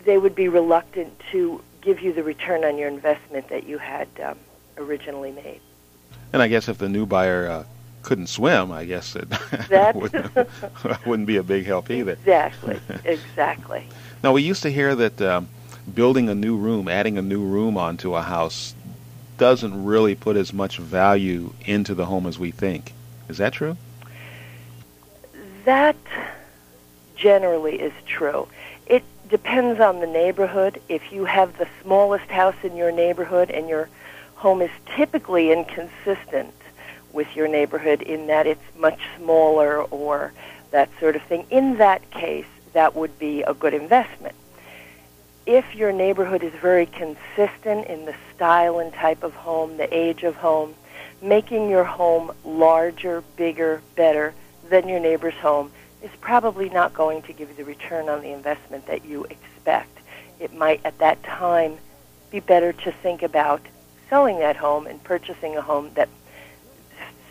they 0.08 0.18
would 0.18 0.34
be 0.34 0.48
reluctant 0.48 1.14
to 1.34 1.62
give 1.82 2.02
you 2.02 2.14
the 2.14 2.24
return 2.24 2.64
on 2.64 2.78
your 2.78 2.88
investment 2.88 3.50
that 3.50 3.68
you 3.68 3.78
had 3.78 4.08
um, 4.24 4.38
originally 4.78 5.34
made. 5.34 5.60
And 6.32 6.42
I 6.42 6.48
guess 6.48 6.70
if 6.70 6.78
the 6.78 6.88
new 6.88 7.06
buyer 7.06 7.50
uh, 7.50 7.64
couldn't 8.04 8.28
swim, 8.28 8.72
I 8.72 8.86
guess 8.86 9.18
it 9.18 9.28
wouldn't, 9.94 10.34
wouldn't, 11.06 11.28
be 11.28 11.36
a 11.36 11.44
big 11.44 11.66
help 11.66 11.92
either. 11.92 12.14
Exactly, 12.14 12.80
exactly. 13.04 13.86
now, 14.24 14.32
we 14.32 14.44
used 14.44 14.64
to 14.64 14.72
hear 14.72 14.96
that 14.96 15.22
um, 15.22 15.50
building 15.94 16.30
a 16.30 16.36
new 16.36 16.56
room, 16.56 16.88
adding 16.88 17.18
a 17.18 17.22
new 17.22 17.44
room 17.44 17.76
onto 17.76 18.16
a 18.16 18.22
house, 18.22 18.76
doesn't 19.38 19.84
really 19.84 20.16
put 20.16 20.38
as 20.38 20.54
much 20.54 20.78
value 20.78 21.54
into 21.66 21.94
the 21.94 22.06
home 22.06 22.26
as 22.26 22.40
we 22.40 22.52
think. 22.52 22.94
Is 23.28 23.40
that 23.40 23.52
true? 23.52 23.76
That 25.66 25.98
generally 27.18 27.82
is 27.82 27.94
true. 28.06 28.48
It 28.86 29.04
depends 29.30 29.80
on 29.80 30.00
the 30.00 30.08
neighborhood. 30.08 30.82
If 30.90 31.12
you 31.12 31.26
have 31.26 31.58
the 31.58 31.68
smallest 31.82 32.30
house 32.30 32.56
in 32.64 32.76
your 32.76 32.92
neighborhood 32.92 33.52
and 33.52 33.68
your 33.68 33.90
home 34.36 34.62
is 34.62 34.72
typically 34.96 35.52
inconsistent 35.52 36.54
with 37.12 37.36
your 37.36 37.48
neighborhood 37.48 38.02
in 38.02 38.28
that 38.28 38.46
it's 38.46 38.62
much 38.78 39.00
smaller 39.18 39.82
or 39.84 40.34
that 40.72 40.90
sort 41.00 41.16
of 41.16 41.24
thing, 41.24 41.46
in 41.50 41.78
that 41.78 42.10
case, 42.12 42.46
that 42.74 42.96
would 42.96 43.18
be 43.18 43.42
a 43.42 43.54
good 43.54 43.74
investment. 43.74 44.36
If 45.46 45.76
your 45.76 45.92
neighborhood 45.92 46.44
is 46.44 46.54
very 46.54 46.86
consistent 46.86 47.88
in 47.88 48.06
the 48.06 48.16
style 48.36 48.80
and 48.80 48.94
type 48.94 49.24
of 49.24 49.34
home, 49.34 49.78
the 49.78 49.94
age 49.96 50.24
of 50.24 50.36
home, 50.36 50.76
making 51.22 51.70
your 51.70 51.86
home 51.86 52.32
larger, 52.44 53.24
bigger, 53.38 53.82
better 53.96 54.34
than 54.70 54.88
your 54.88 55.00
neighbor's 55.00 55.34
home 55.36 55.72
is 56.08 56.20
probably 56.22 56.70
not 56.70 56.94
going 56.94 57.22
to 57.24 57.34
give 57.34 57.50
you 57.50 57.56
the 57.56 57.66
return 57.66 58.08
on 58.08 58.22
the 58.22 58.32
investment 58.32 58.86
that 58.88 59.04
you 59.06 59.26
expect. 59.26 60.00
It 60.40 60.54
might, 60.54 60.80
at 60.86 60.98
that 61.00 61.22
time, 61.24 61.78
be 62.32 62.40
better 62.40 62.72
to 62.72 62.92
think 62.92 63.24
about 63.24 63.62
selling 64.10 64.40
that 64.40 64.56
home 64.56 64.88
and 64.88 65.04
purchasing 65.04 65.58
a 65.58 65.62
home 65.62 65.92
that 65.96 66.08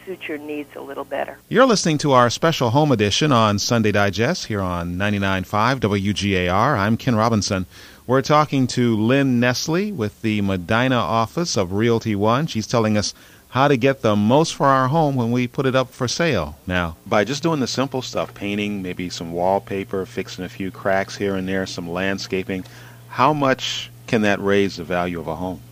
suits 0.05 0.29
your 0.29 0.39
needs 0.39 0.77
a 0.77 0.81
little 0.81 1.05
better. 1.05 1.39
You're 1.49 1.65
listening 1.65 1.99
to 1.99 2.13
our 2.13 2.29
special 2.29 2.71
home 2.71 2.93
edition 2.93 3.33
on 3.33 3.59
Sunday 3.59 3.93
Digest 3.93 4.47
here 4.47 4.61
on 4.61 4.97
99.5 4.97 5.81
WGAR. 5.81 6.79
I'm 6.79 6.97
Ken 6.97 7.17
Robinson. 7.17 7.67
We're 8.07 8.23
talking 8.23 8.67
to 8.69 8.97
Lynn 8.97 9.41
Nestle 9.41 9.91
with 9.91 10.23
the 10.23 10.43
Medina 10.43 10.97
office 10.97 11.57
of 11.57 11.73
Realty 11.73 12.15
One. 12.15 12.47
She's 12.47 12.67
telling 12.67 12.97
us 12.97 13.15
how 13.57 13.69
to 13.69 13.77
get 13.79 14.03
the 14.03 14.15
most 14.15 14.55
for 14.55 14.67
our 14.67 14.87
home 14.87 15.17
when 15.17 15.31
we 15.31 15.49
put 15.49 15.65
it 15.65 15.75
up 15.75 15.89
for 15.89 16.07
sale. 16.07 16.59
Now, 16.67 16.95
by 17.07 17.25
just 17.25 17.43
doing 17.43 17.59
the 17.59 17.67
simple 17.67 18.03
stuff, 18.03 18.35
painting, 18.35 18.83
maybe 18.83 19.09
some 19.09 19.33
wallpaper, 19.33 20.05
fixing 20.05 20.45
a 20.45 20.49
few 20.51 20.71
cracks 20.71 21.17
here 21.17 21.37
and 21.37 21.49
there, 21.49 21.65
some 21.65 21.89
landscaping, 21.89 22.67
how 23.09 23.33
much 23.33 23.91
can 24.09 24.21
that 24.21 24.43
raise 24.43 24.77
the 24.77 24.85
value 24.85 25.19
of 25.19 25.27
a 25.27 25.37
home? 25.37 25.63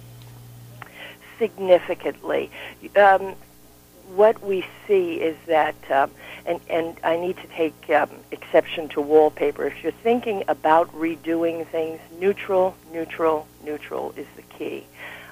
Significantly. 1.38 2.50
Um, 2.96 3.34
what 4.14 4.42
we 4.42 4.64
see 4.88 5.16
is 5.16 5.36
that, 5.44 5.76
um, 5.90 6.10
and, 6.46 6.60
and 6.70 6.96
I 7.04 7.18
need 7.18 7.36
to 7.36 7.46
take 7.48 7.90
um, 7.90 8.08
exception 8.30 8.88
to 8.90 9.02
wallpaper. 9.02 9.66
If 9.66 9.82
you're 9.82 9.92
thinking 9.92 10.42
about 10.48 10.90
redoing 10.94 11.66
things, 11.66 12.00
neutral, 12.18 12.76
neutral, 12.94 13.46
neutral 13.62 14.14
is 14.16 14.26
the 14.36 14.42
key. 14.56 14.86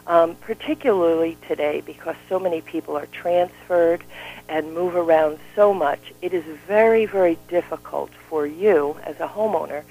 Um, 0.06 0.34
particularly 0.34 1.38
today, 1.46 1.80
because 1.80 2.16
so 2.28 2.40
many 2.40 2.60
people 2.60 2.96
are 2.96 3.06
transferred 3.06 4.02
and 4.48 4.74
move 4.74 4.96
around 4.96 5.38
so 5.54 5.72
much, 5.72 6.12
it 6.20 6.34
is 6.34 6.44
very, 6.66 7.06
very 7.06 7.38
difficult 7.46 8.10
for 8.28 8.44
you 8.44 8.96
as 9.04 9.20
a 9.20 9.28
homeowner 9.28 9.84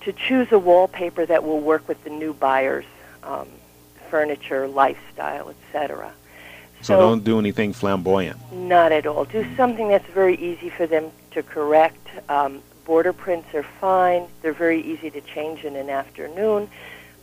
to 0.00 0.12
choose 0.12 0.50
a 0.50 0.58
wallpaper 0.58 1.26
that 1.26 1.44
will 1.44 1.60
work 1.60 1.86
with 1.86 2.02
the 2.04 2.10
new 2.10 2.32
buyers' 2.32 2.84
um, 3.22 3.46
furniture, 4.10 4.66
lifestyle, 4.66 5.50
etc. 5.50 6.12
So, 6.80 6.94
so, 6.94 7.00
don't 7.00 7.24
do 7.24 7.38
anything 7.38 7.72
flamboyant. 7.72 8.38
Not 8.52 8.90
at 8.90 9.06
all. 9.06 9.26
Do 9.26 9.46
something 9.56 9.88
that's 9.88 10.08
very 10.08 10.36
easy 10.36 10.70
for 10.70 10.86
them 10.86 11.10
to 11.32 11.42
correct. 11.42 12.08
Um, 12.28 12.62
border 12.84 13.12
prints 13.12 13.54
are 13.54 13.62
fine. 13.62 14.26
They're 14.42 14.52
very 14.52 14.80
easy 14.80 15.10
to 15.10 15.20
change 15.20 15.64
in 15.64 15.76
an 15.76 15.90
afternoon. 15.90 16.68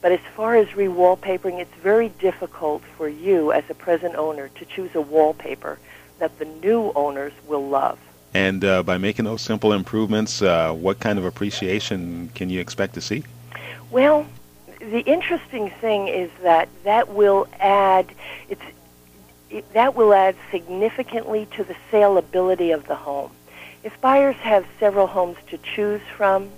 But 0.01 0.11
as 0.11 0.19
far 0.35 0.55
as 0.55 0.75
re-wallpapering, 0.75 1.59
it's 1.59 1.73
very 1.81 2.09
difficult 2.09 2.83
for 2.97 3.07
you 3.07 3.51
as 3.51 3.63
a 3.69 3.73
present 3.73 4.15
owner 4.15 4.49
to 4.49 4.65
choose 4.65 4.93
a 4.95 5.01
wallpaper 5.01 5.79
that 6.19 6.37
the 6.39 6.45
new 6.45 6.91
owners 6.95 7.33
will 7.47 7.67
love. 7.67 7.99
And 8.33 8.63
uh, 8.63 8.83
by 8.83 8.97
making 8.97 9.25
those 9.25 9.41
simple 9.41 9.73
improvements, 9.73 10.41
uh, 10.41 10.73
what 10.73 10.99
kind 10.99 11.17
of 11.17 11.25
appreciation 11.25 12.29
can 12.35 12.49
you 12.49 12.59
expect 12.59 12.93
to 12.95 13.01
see? 13.01 13.23
Well, 13.89 14.27
the 14.79 14.99
interesting 14.99 15.69
thing 15.69 16.07
is 16.07 16.29
that 16.43 16.69
that 16.83 17.09
will 17.09 17.47
add 17.59 18.07
it's 18.49 18.61
it, 19.49 19.71
that 19.73 19.95
will 19.95 20.13
add 20.13 20.35
significantly 20.51 21.47
to 21.55 21.63
the 21.63 21.75
saleability 21.91 22.73
of 22.73 22.85
the 22.87 22.95
home. 22.95 23.31
If 23.83 23.99
buyers 24.01 24.35
have 24.37 24.65
several 24.79 25.07
homes 25.07 25.37
to 25.47 25.57
choose 25.57 26.01
from, 26.15 26.49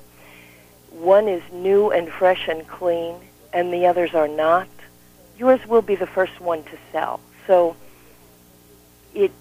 one 0.89 1.27
is 1.27 1.43
new 1.51 1.91
and 1.91 2.09
fresh 2.09 2.47
and 2.47 2.67
clean, 2.67 3.15
and 3.53 3.73
the 3.73 3.85
others 3.87 4.13
are 4.13 4.27
not, 4.27 4.67
yours 5.37 5.65
will 5.67 5.81
be 5.81 5.95
the 5.95 6.07
first 6.07 6.39
one 6.39 6.63
to 6.63 6.77
sell. 6.91 7.19
So 7.47 7.75
it 9.13 9.31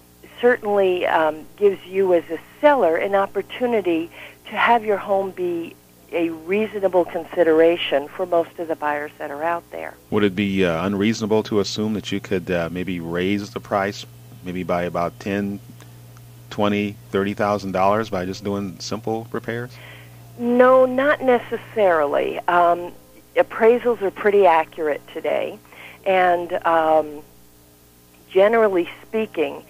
certainly 0.41 1.05
um, 1.05 1.45
gives 1.57 1.85
you 1.85 2.13
as 2.13 2.23
a 2.29 2.39
seller 2.61 2.95
an 2.95 3.15
opportunity 3.15 4.09
to 4.45 4.51
have 4.51 4.83
your 4.83 4.97
home 4.97 5.31
be 5.31 5.75
a 6.11 6.29
reasonable 6.29 7.05
consideration 7.05 8.07
for 8.07 8.25
most 8.25 8.57
of 8.57 8.67
the 8.67 8.75
buyers 8.75 9.11
that 9.19 9.29
are 9.29 9.43
out 9.43 9.69
there. 9.71 9.93
Would 10.09 10.23
it 10.23 10.35
be 10.35 10.65
uh, 10.65 10.85
unreasonable 10.85 11.43
to 11.43 11.59
assume 11.59 11.93
that 11.93 12.11
you 12.11 12.19
could 12.19 12.49
uh, 12.49 12.69
maybe 12.71 12.99
raise 12.99 13.51
the 13.51 13.59
price, 13.59 14.07
maybe 14.43 14.63
by 14.63 14.83
about 14.83 15.19
ten, 15.19 15.59
twenty, 16.49 16.95
thirty 17.11 17.35
thousand 17.35 17.73
dollars 17.73 18.09
by 18.09 18.25
just 18.25 18.43
doing 18.43 18.79
simple 18.79 19.27
repairs? 19.31 19.71
No, 20.39 20.85
not 20.87 21.21
necessarily. 21.21 22.39
Um, 22.47 22.91
appraisals 23.35 24.01
are 24.01 24.11
pretty 24.11 24.45
accurate 24.45 25.01
today, 25.13 25.59
and 26.05 26.53
um, 26.65 27.21
generally 28.29 28.89
speaking, 29.07 29.63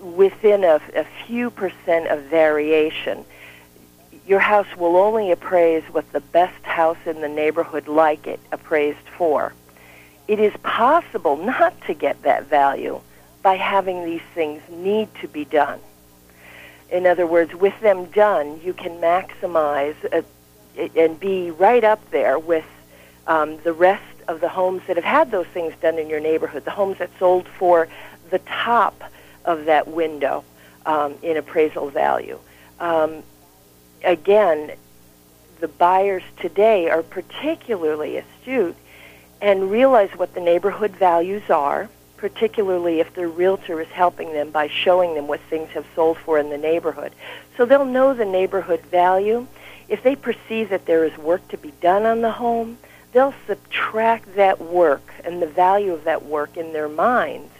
within 0.00 0.64
a, 0.64 0.80
a 0.94 1.04
few 1.26 1.50
percent 1.50 2.08
of 2.08 2.22
variation 2.24 3.24
your 4.28 4.38
house 4.38 4.66
will 4.76 4.96
only 4.96 5.32
appraise 5.32 5.82
what 5.90 6.12
the 6.12 6.20
best 6.20 6.62
house 6.62 6.98
in 7.06 7.22
the 7.22 7.28
neighborhood 7.28 7.88
like 7.88 8.26
it 8.26 8.38
appraised 8.52 9.08
for. 9.16 9.54
It 10.28 10.38
is 10.38 10.52
possible 10.62 11.36
not 11.38 11.80
to 11.86 11.94
get 11.94 12.22
that 12.22 12.44
value 12.44 13.00
by 13.42 13.54
having 13.54 14.04
these 14.04 14.20
things 14.34 14.60
need 14.70 15.08
to 15.22 15.28
be 15.28 15.46
done. 15.46 15.80
In 16.90 17.06
other 17.06 17.26
words, 17.26 17.54
with 17.54 17.78
them 17.80 18.04
done, 18.06 18.60
you 18.62 18.74
can 18.74 19.00
maximize 19.00 19.96
uh, 20.12 20.20
and 20.96 21.18
be 21.18 21.50
right 21.50 21.84
up 21.84 22.10
there 22.10 22.38
with 22.38 22.64
um, 23.26 23.58
the 23.62 23.72
rest 23.72 24.02
of 24.28 24.40
the 24.40 24.48
homes 24.48 24.82
that 24.86 24.96
have 24.96 25.04
had 25.04 25.30
those 25.30 25.46
things 25.48 25.74
done 25.80 25.98
in 25.98 26.08
your 26.08 26.20
neighborhood, 26.20 26.64
the 26.64 26.70
homes 26.70 26.98
that 26.98 27.10
sold 27.18 27.46
for 27.58 27.88
the 28.30 28.38
top 28.40 29.02
of 29.44 29.64
that 29.64 29.88
window 29.88 30.44
um, 30.86 31.14
in 31.22 31.36
appraisal 31.36 31.88
value. 31.90 32.38
Um, 32.78 33.22
again, 34.04 34.72
the 35.60 35.68
buyers 35.68 36.22
today 36.38 36.88
are 36.88 37.02
particularly 37.02 38.18
astute 38.18 38.76
and 39.40 39.70
realize 39.70 40.10
what 40.10 40.34
the 40.34 40.40
neighborhood 40.40 40.92
values 40.92 41.48
are, 41.50 41.88
particularly 42.16 43.00
if 43.00 43.14
their 43.14 43.28
realtor 43.28 43.80
is 43.80 43.88
helping 43.88 44.32
them 44.32 44.50
by 44.50 44.68
showing 44.68 45.14
them 45.14 45.26
what 45.26 45.40
things 45.48 45.68
have 45.70 45.86
sold 45.94 46.18
for 46.18 46.38
in 46.38 46.50
the 46.50 46.58
neighborhood. 46.58 47.12
So 47.56 47.64
they'll 47.64 47.84
know 47.84 48.14
the 48.14 48.24
neighborhood 48.24 48.80
value. 48.82 49.46
If 49.88 50.02
they 50.02 50.16
perceive 50.16 50.68
that 50.70 50.86
there 50.86 51.04
is 51.04 51.16
work 51.18 51.46
to 51.48 51.56
be 51.56 51.72
done 51.80 52.04
on 52.04 52.20
the 52.20 52.32
home, 52.32 52.78
they'll 53.12 53.34
subtract 53.46 54.34
that 54.36 54.60
work 54.60 55.12
and 55.24 55.40
the 55.40 55.46
value 55.46 55.92
of 55.92 56.04
that 56.04 56.26
work 56.26 56.56
in 56.56 56.72
their 56.72 56.88
minds 56.88 57.50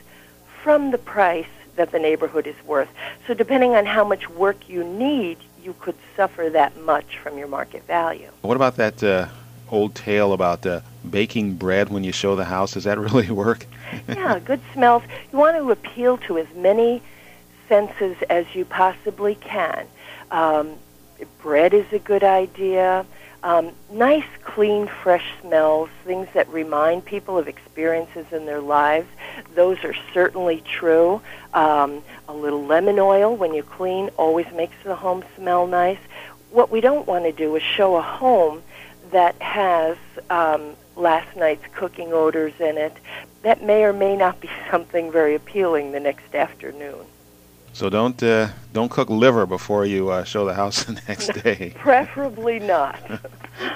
from 0.62 0.90
the 0.90 0.99
price 0.99 1.47
that 1.76 1.90
the 1.90 1.99
neighborhood 1.99 2.47
is 2.47 2.56
worth. 2.66 2.88
So 3.26 3.35
depending 3.35 3.75
on 3.75 3.87
how 3.87 4.04
much 4.04 4.28
work 4.28 4.68
you 4.68 4.85
need, 4.85 5.38
you 5.62 5.75
could 5.80 5.94
suffer 6.16 6.50
that 6.50 6.76
much 6.82 7.18
from 7.18 7.38
your 7.38 7.49
market 7.49 7.87
value. 7.87 8.28
What 8.42 8.56
about 8.56 8.76
that 8.76 9.02
uh, 9.02 9.28
old 9.70 9.94
tale 9.94 10.32
about 10.32 10.66
uh, 10.66 10.80
baking 11.08 11.54
bread 11.54 11.88
when 11.88 12.04
you 12.04 12.12
show 12.12 12.37
the 12.37 12.44
house? 12.44 12.75
Does 12.75 12.85
that 12.85 12.99
really 13.06 13.30
work? 13.30 13.66
yeah, 14.08 14.38
good 14.38 14.61
smells. 14.75 15.02
You 15.32 15.38
want 15.38 15.56
to 15.56 15.70
appeal 15.70 16.18
to 16.18 16.38
as 16.38 16.47
many 16.54 17.00
senses 17.68 18.16
as 18.28 18.44
you 18.54 18.64
possibly 18.64 19.35
can. 19.37 19.87
Um, 20.30 20.75
bread 21.40 21.75
is 21.75 21.90
a 21.92 21.98
good 21.98 22.25
idea. 22.25 23.04
Um, 23.42 23.70
nice, 23.90 24.26
clean, 24.42 24.88
fresh 24.88 25.25
smells, 25.40 25.90
things 26.04 26.26
that 26.34 26.48
remind 26.48 27.04
people 27.04 27.38
of 27.38 27.46
experiences 27.46 28.26
in 28.32 28.46
their 28.46 28.60
lives. 28.60 29.08
Those 29.54 29.82
are 29.84 29.94
certainly 30.12 30.60
true. 30.62 31.20
Um, 31.54 32.02
a 32.28 32.34
little 32.34 32.64
lemon 32.64 32.98
oil 32.98 33.37
when 33.37 33.54
you 33.54 33.62
clean 33.62 34.10
always 34.16 34.46
makes 34.52 34.75
the 34.82 34.96
home 34.96 35.25
smell 35.37 35.66
nice. 35.66 36.00
What 36.50 36.70
we 36.70 36.80
don't 36.80 37.06
want 37.06 37.25
to 37.25 37.32
do 37.32 37.54
is 37.54 37.62
show 37.62 37.96
a 37.96 38.02
home 38.02 38.62
that 39.12 39.40
has 39.40 39.96
um, 40.30 40.75
last 40.96 41.37
night's 41.37 41.64
cooking 41.75 42.12
odors 42.12 42.54
in 42.60 42.76
it. 42.76 42.96
That 43.42 43.62
may 43.62 43.84
or 43.84 43.92
may 43.92 44.16
not 44.16 44.40
be 44.40 44.50
something 44.70 45.12
very 45.12 45.37
appealing 45.37 45.92
the 45.92 46.00
next 46.00 46.34
afternoon. 46.34 47.06
So 47.78 47.88
don't 47.88 48.20
uh, 48.25 48.49
don't 48.73 48.90
cook 48.90 49.08
liver 49.08 49.47
before 49.47 49.87
you 49.87 50.08
uh, 50.08 50.25
show 50.25 50.44
the 50.44 50.54
house 50.54 50.82
the 50.88 51.00
next 51.06 51.28
day. 51.44 51.75
Preferably 51.76 52.58
not. 52.58 52.99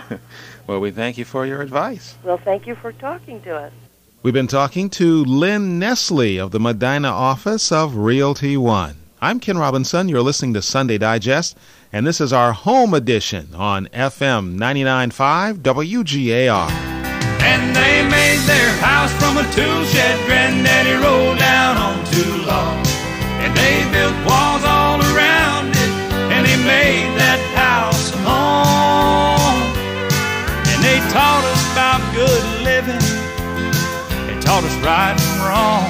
well, 0.67 0.81
we 0.81 0.91
thank 0.91 1.19
you 1.19 1.25
for 1.25 1.47
your 1.47 1.63
advice. 1.63 2.17
Well, 2.25 2.37
thank 2.37 2.67
you 2.67 2.75
for 2.75 2.91
talking 2.91 3.41
to 3.43 3.55
us. 3.55 3.73
We've 4.25 4.35
been 4.35 4.49
talking 4.49 4.91
to 4.91 5.25
Lynn 5.25 5.79
Nestle 5.79 6.39
of 6.39 6.51
the 6.51 6.59
Medina 6.59 7.11
office 7.11 7.71
of 7.71 7.95
Realty 7.95 8.57
One. 8.57 8.97
I'm 9.21 9.39
Ken 9.39 9.57
Robinson. 9.57 10.09
You're 10.09 10.21
listening 10.21 10.55
to 10.55 10.63
Sunday 10.63 10.99
Digest, 10.99 11.57
and 11.93 12.05
this 12.05 12.21
is 12.21 12.33
our 12.33 12.53
home 12.53 12.95
edition 12.95 13.55
on 13.55 13.87
FM 13.95 14.57
99.5 14.59 15.59
WGAR. 15.59 16.71
And 17.41 17.77
they 17.77 18.03
made 18.03 18.41
their 18.49 18.71
house 18.79 19.13
from 19.23 19.37
a 19.37 19.45
tool 19.53 19.85
shed 19.85 20.27
Granddaddy 20.27 20.95
rolled 21.05 21.39
down 21.39 21.77
on 21.77 22.05
two 22.07 22.43
logs. 22.47 22.92
And 23.53 23.61
they 23.61 23.85
built 23.93 24.17
walls 24.25 24.65
all 24.65 24.97
around 25.13 25.77
it, 25.77 25.93
and 26.33 26.41
they 26.49 26.57
made 26.57 27.13
that 27.21 27.41
house 27.53 28.17
a 28.17 28.19
home. 28.25 29.61
And 30.73 30.81
they 30.81 30.97
taught 31.13 31.45
us 31.45 31.63
about 31.77 32.01
good 32.17 32.65
living 32.65 33.23
taught 34.53 34.65
us 34.65 34.77
right 34.85 35.17
and 35.19 35.41
wrong. 35.49 35.89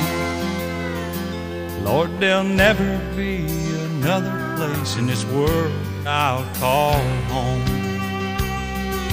Lord, 1.85 2.21
there'll 2.21 2.45
never 2.45 2.99
be 3.16 3.45
another 3.87 4.54
place 4.57 4.97
in 4.97 5.07
this 5.09 5.25
world 5.26 5.73
I'll 6.07 6.45
call 6.57 7.00
home. 7.28 7.64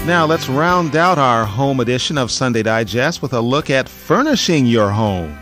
Now 0.05 0.27
let's 0.27 0.47
round 0.49 0.95
out 0.95 1.17
our 1.17 1.45
home 1.45 1.79
edition 1.79 2.15
of 2.17 2.29
Sunday 2.29 2.61
Digest 2.61 3.23
with 3.23 3.33
a 3.33 3.41
look 3.41 3.71
at 3.71 3.89
furnishing 3.89 4.67
your 4.67 4.91
home. 4.91 5.35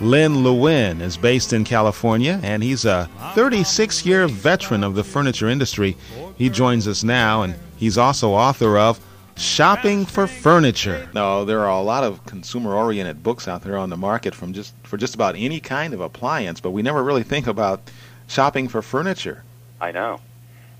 Lynn 0.00 0.42
Lewin 0.42 1.00
is 1.00 1.16
based 1.16 1.52
in 1.52 1.64
California, 1.64 2.40
and 2.42 2.62
he's 2.62 2.84
a 2.84 3.08
36 3.34 4.04
year 4.04 4.26
veteran 4.26 4.82
of 4.82 4.96
the 4.96 5.04
furniture 5.04 5.48
industry. 5.48 5.96
He 6.36 6.50
joins 6.50 6.88
us 6.88 7.04
now, 7.04 7.42
and 7.42 7.54
he's 7.76 7.96
also 7.96 8.32
author 8.32 8.76
of 8.76 9.00
Shopping 9.36 10.04
for 10.04 10.26
Furniture. 10.26 11.08
Now, 11.14 11.44
there 11.44 11.60
are 11.60 11.70
a 11.70 11.80
lot 11.80 12.04
of 12.04 12.24
consumer 12.26 12.74
oriented 12.74 13.22
books 13.22 13.46
out 13.48 13.62
there 13.62 13.76
on 13.76 13.90
the 13.90 13.96
market 13.96 14.34
from 14.34 14.52
just 14.52 14.74
for 14.82 14.96
just 14.96 15.14
about 15.14 15.36
any 15.36 15.60
kind 15.60 15.94
of 15.94 16.00
appliance, 16.00 16.60
but 16.60 16.70
we 16.70 16.82
never 16.82 17.02
really 17.02 17.22
think 17.22 17.46
about 17.46 17.80
shopping 18.26 18.68
for 18.68 18.82
furniture. 18.82 19.44
I 19.80 19.92
know. 19.92 20.20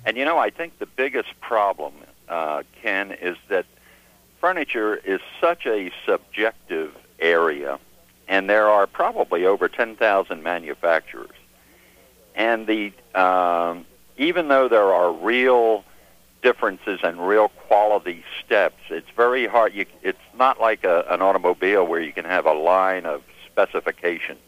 And 0.05 0.17
you 0.17 0.25
know, 0.25 0.39
I 0.39 0.51
think 0.51 0.79
the 0.79 0.87
biggest 0.87 1.29
problem, 1.41 1.95
uh, 2.29 2.63
Ken, 2.83 3.13
is 3.13 3.37
that 3.49 3.65
furniture 4.41 4.97
is 4.97 5.21
such 5.41 5.67
a 5.67 5.91
subjective 6.05 6.95
area 7.21 7.79
and 8.29 8.49
there 8.49 8.69
are 8.69 8.87
probably 8.87 9.45
over 9.45 9.69
10,000 9.69 10.43
manufacturers. 10.43 11.31
And 12.35 12.67
the 12.67 12.93
um, 13.19 13.87
even 14.17 14.49
though 14.49 14.69
there 14.69 14.93
are 14.93 15.13
real 15.13 15.85
differences 16.43 17.01
and 17.03 17.27
real 17.27 17.49
quality 17.49 18.25
steps, 18.45 18.81
it's 18.91 19.09
very 19.17 19.47
hard. 19.47 19.75
You, 19.75 19.87
it's 20.03 20.19
not 20.37 20.61
like 20.61 20.85
a, 20.85 21.05
an 21.09 21.23
automobile 21.23 21.87
where 21.87 22.01
you 22.01 22.13
can 22.13 22.25
have 22.25 22.47
a 22.47 22.53
line 22.53 23.07
of 23.07 23.23
specifications 23.47 24.41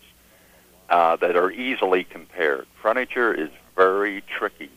uh, 0.91 1.17
that 1.17 1.37
are 1.37 1.51
easily 1.51 2.05
compared. 2.05 2.67
Furniture 2.83 3.33
is 3.33 3.51
very 3.77 4.23
tricky 4.23 4.71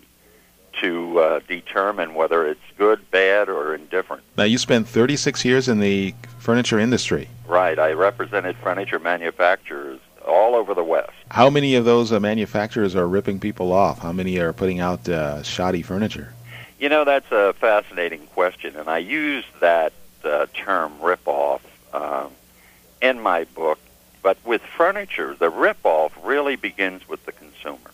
to 0.82 1.20
uh, 1.20 1.40
determine 1.48 2.14
whether 2.14 2.46
it's 2.46 2.62
good, 2.78 3.10
bad, 3.12 3.50
or 3.50 3.76
indifferent. 3.76 4.24
Now, 4.38 4.44
you 4.44 4.58
spent 4.58 4.88
36 4.88 5.44
years 5.46 5.68
in 5.68 5.80
the 5.80 6.14
furniture 6.40 6.80
industry. 6.80 7.30
Right. 7.48 7.78
I 7.78 7.92
represented 7.92 8.56
furniture 8.58 9.00
manufacturers 9.00 10.00
all 10.26 10.56
over 10.56 10.74
the 10.74 10.84
West. 10.84 11.12
How 11.30 11.50
many 11.50 11.76
of 11.76 11.86
those 11.86 12.12
uh, 12.12 12.20
manufacturers 12.20 12.96
are 12.96 13.08
ripping 13.08 13.40
people 13.40 13.72
off? 13.72 14.00
How 14.00 14.12
many 14.12 14.38
are 14.38 14.54
putting 14.54 14.80
out 14.80 15.08
uh, 15.10 15.44
shoddy 15.44 15.82
furniture? 15.82 16.34
You 16.80 16.90
know, 16.90 17.04
that's 17.04 17.32
a 17.32 17.54
fascinating 17.54 18.26
question, 18.28 18.76
and 18.76 18.88
I 18.88 19.00
use 19.00 19.44
that 19.60 19.92
uh, 20.24 20.48
term 20.54 20.94
rip-off 21.02 21.62
um, 21.94 22.32
in 23.02 23.20
my 23.20 23.44
book. 23.44 23.80
But 24.22 24.38
with 24.46 24.62
furniture, 24.62 25.36
the 25.36 25.50
rip-off 25.50 26.18
really 26.24 26.56
begins 26.56 27.08
with 27.08 27.26
the 27.26 27.32
consumer. 27.32 27.92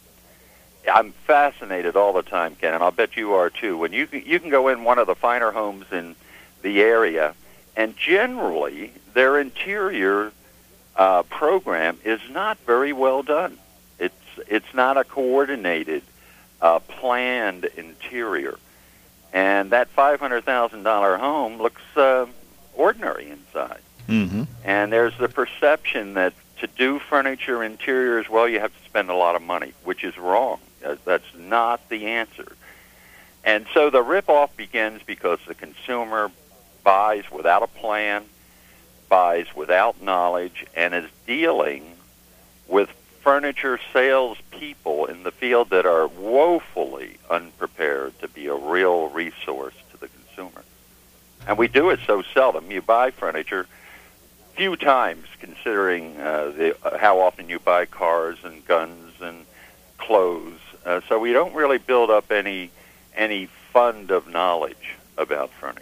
I'm 0.92 1.12
fascinated 1.12 1.96
all 1.96 2.14
the 2.14 2.22
time, 2.22 2.56
Ken, 2.56 2.74
and 2.74 2.84
I'll 2.84 2.92
bet 2.92 3.16
you 3.16 3.34
are 3.34 3.50
too. 3.50 3.78
When 3.78 3.94
you 3.94 4.08
you 4.12 4.40
can 4.40 4.50
go 4.50 4.68
in 4.68 4.84
one 4.84 5.00
of 5.00 5.08
the 5.08 5.16
finer 5.16 5.52
homes 5.52 5.86
in 5.92 6.16
the 6.62 6.82
area, 6.82 7.36
and 7.76 7.96
generally 7.98 8.92
their 9.14 9.40
interior 9.40 10.32
uh, 10.96 11.24
program 11.24 11.98
is 12.04 12.20
not 12.30 12.58
very 12.60 12.94
well 12.94 13.24
done. 13.24 13.58
It's 14.00 14.16
it's 14.48 14.74
not 14.74 14.98
a 14.98 15.04
coordinated, 15.04 16.04
uh, 16.62 16.80
planned 16.80 17.66
interior, 17.78 18.58
and 19.34 19.72
that 19.72 19.90
five 19.90 20.20
hundred 20.20 20.44
thousand 20.44 20.84
dollar 20.84 21.18
home 21.18 21.62
looks 21.62 21.82
uh, 21.96 22.26
ordinary 22.74 23.30
inside. 23.30 23.82
Mm-hmm. 24.08 24.44
And 24.64 24.94
there's 24.94 25.18
the 25.18 25.30
perception 25.30 26.14
that 26.14 26.34
to 26.60 26.68
do 26.68 27.00
furniture 27.00 27.64
interiors 27.64 28.30
well, 28.30 28.48
you 28.48 28.60
have 28.60 28.76
to 28.78 28.86
spend 28.86 29.10
a 29.10 29.16
lot 29.16 29.36
of 29.36 29.42
money, 29.42 29.74
which 29.84 30.04
is 30.04 30.18
wrong. 30.18 30.60
That's 31.06 31.36
not 31.38 31.88
the 31.90 32.08
answer. 32.08 32.56
And 33.44 33.66
so 33.74 33.90
the 33.90 34.04
ripoff 34.04 34.56
begins 34.56 35.02
because 35.06 35.40
the 35.48 35.54
consumer 35.54 36.32
buys 36.84 37.30
without 37.32 37.64
a 37.64 37.68
plan, 37.68 38.26
buys 39.10 39.48
without 39.56 40.02
knowledge, 40.02 40.66
and 40.76 40.96
is 40.96 41.10
dealing 41.28 41.96
with 42.68 42.90
furniture 43.22 43.80
salespeople 43.94 45.06
in 45.06 45.24
the 45.24 45.32
field 45.32 45.70
that 45.72 45.86
are 45.86 46.08
woefully 46.08 47.18
unprepared 47.30 48.18
to 48.20 48.28
be 48.28 48.48
a 48.48 48.56
real 48.56 49.10
resource 49.10 49.74
to 49.92 49.98
the 49.98 50.08
consumer. 50.08 50.64
And 51.48 51.58
we 51.58 51.68
do 51.68 51.90
it 51.90 52.00
so 52.06 52.24
seldom. 52.34 52.72
You 52.72 52.82
buy 52.82 53.12
furniture 53.12 53.68
few 54.56 54.76
times, 54.76 55.28
considering 55.40 56.20
uh, 56.20 56.52
the, 56.56 56.78
uh, 56.86 56.98
how 56.98 57.20
often 57.20 57.50
you 57.50 57.60
buy 57.60 57.86
cars 57.86 58.38
and 58.44 58.66
guns 58.66 59.14
and 59.22 59.46
clothes. 59.98 60.60
Uh, 60.86 61.02
so 61.10 61.20
we 61.20 61.34
don't 61.34 61.54
really 61.56 61.78
build 61.78 62.10
up 62.10 62.32
any 62.32 62.70
any 63.16 63.48
fund 63.74 64.12
of 64.12 64.28
knowledge 64.28 64.96
about 65.18 65.50
furniture. 65.52 65.82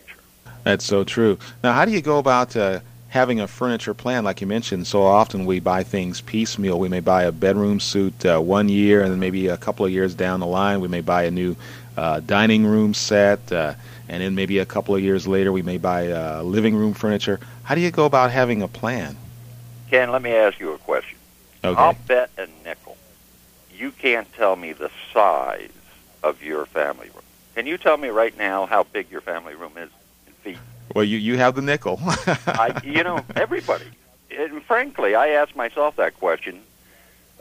That's 0.63 0.85
so 0.85 1.03
true. 1.03 1.37
Now, 1.63 1.73
how 1.73 1.85
do 1.85 1.91
you 1.91 2.01
go 2.01 2.19
about 2.19 2.55
uh, 2.55 2.79
having 3.09 3.39
a 3.39 3.47
furniture 3.47 3.93
plan? 3.93 4.23
Like 4.23 4.39
you 4.39 4.47
mentioned, 4.47 4.87
so 4.87 5.03
often 5.03 5.45
we 5.45 5.59
buy 5.59 5.83
things 5.83 6.21
piecemeal. 6.21 6.79
We 6.79 6.89
may 6.89 7.01
buy 7.01 7.23
a 7.23 7.31
bedroom 7.31 7.79
suit 7.79 8.25
uh, 8.25 8.39
one 8.39 8.69
year, 8.69 9.01
and 9.01 9.11
then 9.11 9.19
maybe 9.19 9.47
a 9.47 9.57
couple 9.57 9.85
of 9.85 9.91
years 9.91 10.15
down 10.15 10.39
the 10.39 10.47
line, 10.47 10.79
we 10.79 10.87
may 10.87 11.01
buy 11.01 11.23
a 11.23 11.31
new 11.31 11.55
uh, 11.97 12.21
dining 12.21 12.65
room 12.65 12.93
set, 12.93 13.51
uh, 13.51 13.73
and 14.07 14.23
then 14.23 14.35
maybe 14.35 14.59
a 14.59 14.65
couple 14.65 14.95
of 14.95 15.01
years 15.01 15.27
later, 15.27 15.51
we 15.51 15.61
may 15.61 15.77
buy 15.77 16.11
uh, 16.11 16.41
living 16.43 16.75
room 16.75 16.93
furniture. 16.93 17.39
How 17.63 17.75
do 17.75 17.81
you 17.81 17.91
go 17.91 18.05
about 18.05 18.31
having 18.31 18.61
a 18.61 18.67
plan? 18.67 19.17
Ken, 19.89 20.11
let 20.11 20.21
me 20.21 20.31
ask 20.31 20.59
you 20.59 20.71
a 20.71 20.77
question. 20.77 21.17
Okay. 21.63 21.79
I'll 21.79 21.97
bet 22.07 22.29
a 22.37 22.41
nickel 22.41 22.62
you 23.83 23.91
can't 23.91 24.31
tell 24.31 24.55
me 24.55 24.71
the 24.71 24.89
size 25.11 25.69
of 26.23 26.41
your 26.41 26.65
family 26.65 27.09
room. 27.13 27.23
Can 27.53 27.67
you 27.67 27.77
tell 27.77 27.97
me 27.97 28.07
right 28.07 28.35
now 28.37 28.65
how 28.65 28.83
big 28.83 29.11
your 29.11 29.19
family 29.19 29.55
room 29.55 29.73
is 29.77 29.89
in 30.25 30.31
feet? 30.35 30.57
Well, 30.95 31.03
you 31.03 31.17
you 31.17 31.37
have 31.37 31.55
the 31.55 31.61
nickel. 31.61 31.99
I, 32.47 32.79
you 32.85 33.03
know, 33.03 33.19
everybody. 33.35 33.83
And 34.31 34.63
frankly, 34.63 35.15
I 35.15 35.27
asked 35.39 35.57
myself 35.57 35.97
that 35.97 36.17
question. 36.17 36.61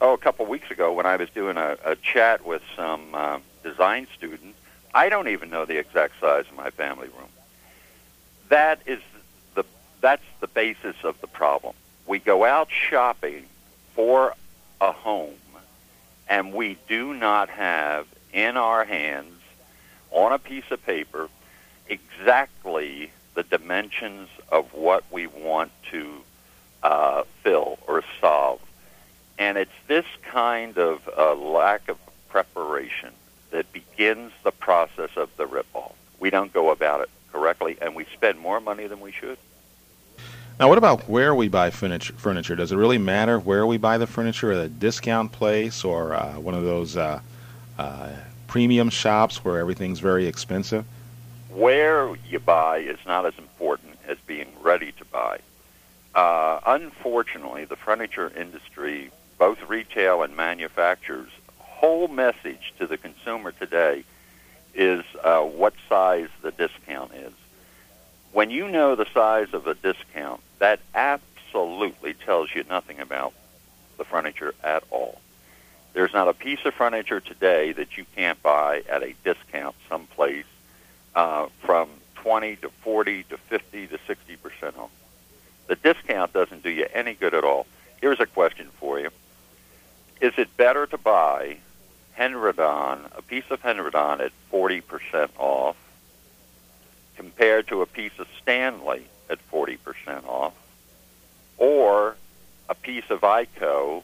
Oh, 0.01 0.15
a 0.15 0.19
couple 0.19 0.45
of 0.45 0.49
weeks 0.49 0.69
ago 0.73 0.93
when 0.93 1.07
I 1.07 1.15
was 1.15 1.31
doing 1.31 1.57
a, 1.57 1.79
a 1.85 1.95
chat 1.95 2.45
with 2.45 2.63
some 2.75 3.15
uh, 3.15 3.39
design 3.63 4.09
students. 4.17 4.59
I 4.93 5.09
don't 5.09 5.29
even 5.29 5.49
know 5.49 5.65
the 5.65 5.79
exact 5.79 6.19
size 6.21 6.47
of 6.51 6.57
my 6.57 6.71
family 6.71 7.09
room. 7.17 7.33
That 8.49 8.81
is 8.85 9.01
the 9.55 9.65
that's 10.01 10.29
the 10.41 10.49
basis 10.49 10.97
of 11.05 11.21
the 11.21 11.29
problem. 11.29 11.75
We 12.05 12.19
go 12.19 12.45
out 12.45 12.69
shopping 12.73 13.45
for 13.95 14.35
a 14.81 14.91
home 14.91 15.37
and 16.29 16.53
we 16.53 16.79
do 16.89 17.15
not 17.15 17.49
have 17.49 18.07
in 18.33 18.57
our 18.57 18.85
hands 18.85 19.41
on 20.11 20.33
a 20.33 20.39
piece 20.39 20.71
of 20.71 20.85
paper 20.85 21.29
exactly 21.89 23.11
the 23.35 23.43
dimensions 23.43 24.29
of 24.51 24.73
what 24.75 25.05
we 25.11 25.27
want 25.27 25.73
to 25.91 26.23
uh, 26.83 27.25
fill 27.43 27.79
or 27.87 28.03
solve. 28.21 28.61
And 29.39 29.57
it's 29.57 29.71
this 29.89 30.05
kind 30.23 30.79
of 30.79 31.09
uh, 31.17 31.35
lack 31.35 31.89
of 31.89 31.99
preparation 32.29 33.13
that 33.51 33.73
begins 33.73 34.33
the 34.45 34.53
process 34.53 35.11
of 35.17 35.35
the 35.37 35.47
ripoff. 35.47 35.93
We 36.19 36.31
don't 36.31 36.53
go 36.53 36.71
about 36.71 37.01
it 37.01 37.11
correctly, 37.33 37.77
and 37.81 37.95
we 37.95 38.05
spend 38.13 38.39
more 38.39 38.61
money 38.61 38.87
than 38.87 39.01
we 39.01 39.13
should. 39.13 39.39
Now, 40.63 40.69
what 40.69 40.79
about 40.79 41.09
where 41.09 41.35
we 41.35 41.49
buy 41.49 41.71
furniture? 41.71 42.13
Furniture 42.13 42.55
does 42.55 42.71
it 42.71 42.77
really 42.77 42.97
matter 42.97 43.41
where 43.41 43.67
we 43.67 43.79
buy 43.79 43.99
the 43.99 44.07
furniture? 44.07 44.53
At 44.53 44.59
a 44.59 44.69
discount 44.69 45.33
place 45.33 45.83
or 45.83 46.15
uh, 46.15 46.39
one 46.39 46.55
of 46.55 46.63
those 46.63 46.97
uh, 46.97 47.19
uh, 47.81 48.11
premium 48.47 48.89
shops 48.89 49.45
where 49.45 49.59
everything's 49.59 49.99
very 49.99 50.29
expensive? 50.29 50.85
Where 51.51 52.15
you 52.31 52.39
buy 52.39 52.79
is 52.79 52.99
not 53.05 53.27
as 53.27 53.37
important 53.39 53.99
as 54.07 54.19
being 54.25 54.47
ready 54.61 54.93
to 54.93 55.05
buy. 55.07 55.41
Uh, 56.15 56.61
unfortunately, 56.65 57.65
the 57.65 57.75
furniture 57.75 58.33
industry, 58.37 59.11
both 59.39 59.69
retail 59.69 60.23
and 60.23 60.37
manufacturers, 60.37 61.31
whole 61.59 62.07
message 62.07 62.73
to 62.79 62.87
the 62.87 62.97
consumer 62.97 63.51
today 63.51 64.05
is 64.77 65.03
uh, 65.25 65.41
what 65.41 65.75
size 65.89 66.29
the 66.43 66.53
discount 66.53 67.13
is 67.15 67.33
when 68.33 68.51
you 68.51 68.69
know 68.69 68.95
the 68.95 69.07
size 69.13 69.53
of 69.53 69.67
a 69.67 69.75
discount, 69.75 70.41
that 70.59 70.81
absolutely 70.95 72.15
tells 72.15 72.55
you 72.55 72.65
nothing 72.69 73.01
about 73.01 73.33
the 73.99 74.05
furniture 74.05 74.55
at 74.63 74.85
all. 74.91 75.21
There's 75.93 76.15
not 76.15 76.29
a 76.29 76.33
piece 76.33 76.65
of 76.65 76.75
furniture 76.75 77.21
today 77.21 77.73
that 77.73 77.99
you 77.99 78.07
can't 78.17 78.43
buy 78.43 78.83
at 78.89 79.03
a 79.03 79.15
discount 79.25 79.77
someplace 79.89 80.47
uh, 81.15 81.49
from 81.61 81.91
20 82.17 82.57
to 82.57 82.71
40 82.71 83.25
to 83.25 83.37
50 83.37 83.87
to 83.89 83.99
60 84.07 84.37
percent 84.37 84.79
off. 84.79 84.91
The 85.67 85.77
discount 85.77 86.33
doesn't 86.33 86.63
do 86.63 86.71
you 86.71 86.87
any 86.93 87.15
good 87.15 87.35
at 87.35 87.45
all. 87.45 87.67
Here's 88.01 88.21
a 88.21 88.27
question 88.27 88.69
for 88.81 88.99
you. 88.99 89.11
Is 90.21 90.33
it 90.39 90.57
better 90.57 90.87
to 90.87 90.97
buy 90.97 91.59
Henredon, 92.19 93.11
a 93.17 93.23
piece 93.23 93.51
of 93.51 93.63
Henredon 93.63 94.21
at 94.21 94.33
40% 94.53 95.29
off, 95.39 95.77
compared 97.17 97.69
to 97.69 97.83
a 97.83 97.87
piece 97.87 98.19
of 98.19 98.27
Stanley 98.41 99.07
at 99.31 99.39
40% 99.51 100.27
off, 100.27 100.55
or 101.59 102.17
a 102.69 102.75
piece 102.75 103.09
of 103.11 103.21
ICO 103.21 104.03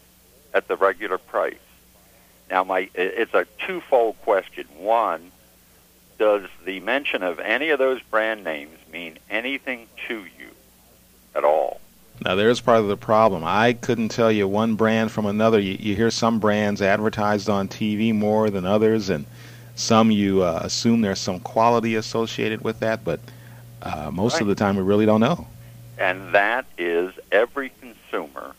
at 0.54 0.68
the 0.68 0.76
regular 0.76 1.18
price. 1.18 1.56
Now, 2.50 2.64
my 2.64 2.88
it's 2.94 3.34
a 3.34 3.46
twofold 3.66 4.16
question. 4.22 4.66
One, 4.78 5.30
does 6.18 6.48
the 6.64 6.80
mention 6.80 7.22
of 7.22 7.38
any 7.38 7.70
of 7.70 7.78
those 7.78 8.00
brand 8.02 8.42
names 8.44 8.76
mean 8.90 9.18
anything 9.28 9.86
to 10.08 10.24
you 10.38 10.50
at 11.34 11.44
all? 11.44 11.80
Now, 12.24 12.34
there's 12.34 12.60
part 12.60 12.78
of 12.78 12.88
the 12.88 12.96
problem. 12.96 13.44
I 13.44 13.74
couldn't 13.74 14.08
tell 14.08 14.32
you 14.32 14.48
one 14.48 14.74
brand 14.74 15.12
from 15.12 15.26
another. 15.26 15.60
You, 15.60 15.76
you 15.78 15.94
hear 15.94 16.10
some 16.10 16.40
brands 16.40 16.82
advertised 16.82 17.48
on 17.48 17.68
TV 17.68 18.12
more 18.12 18.50
than 18.50 18.64
others, 18.64 19.08
and 19.08 19.24
some 19.78 20.10
you 20.10 20.42
uh, 20.42 20.60
assume 20.62 21.00
there's 21.00 21.20
some 21.20 21.40
quality 21.40 21.94
associated 21.94 22.62
with 22.62 22.80
that, 22.80 23.04
but 23.04 23.20
uh, 23.82 24.10
most 24.12 24.34
right. 24.34 24.42
of 24.42 24.48
the 24.48 24.54
time 24.54 24.76
we 24.76 24.82
really 24.82 25.06
don't 25.06 25.20
know. 25.20 25.46
And 25.98 26.34
that 26.34 26.66
is 26.76 27.12
every 27.30 27.70
consumer 27.80 28.54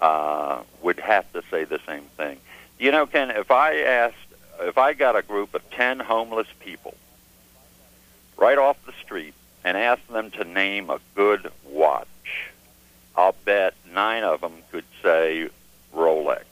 uh, 0.00 0.62
would 0.82 1.00
have 1.00 1.30
to 1.32 1.42
say 1.50 1.64
the 1.64 1.80
same 1.86 2.04
thing. 2.16 2.38
You 2.78 2.90
know, 2.90 3.06
Ken, 3.06 3.30
if 3.30 3.50
I 3.50 3.78
asked, 3.80 4.16
if 4.60 4.76
I 4.76 4.92
got 4.92 5.16
a 5.16 5.22
group 5.22 5.54
of 5.54 5.68
10 5.70 6.00
homeless 6.00 6.48
people 6.60 6.94
right 8.36 8.58
off 8.58 8.76
the 8.84 8.92
street 9.02 9.34
and 9.64 9.76
asked 9.76 10.08
them 10.08 10.30
to 10.32 10.44
name 10.44 10.90
a 10.90 11.00
good 11.14 11.50
watch, 11.64 12.06
I'll 13.16 13.34
bet 13.44 13.74
nine 13.92 14.24
of 14.24 14.42
them 14.42 14.52
could 14.70 14.84
say 15.02 15.48
Rolex. 15.94 16.44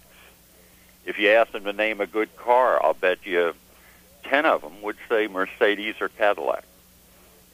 If 1.04 1.18
you 1.18 1.30
ask 1.30 1.52
them 1.52 1.64
to 1.64 1.72
name 1.72 2.00
a 2.00 2.06
good 2.06 2.34
car, 2.36 2.82
I'll 2.82 2.94
bet 2.94 3.26
you 3.26 3.54
10 4.24 4.46
of 4.46 4.62
them 4.62 4.82
would 4.82 4.96
say 5.08 5.26
Mercedes 5.26 5.96
or 6.00 6.08
Cadillac. 6.08 6.64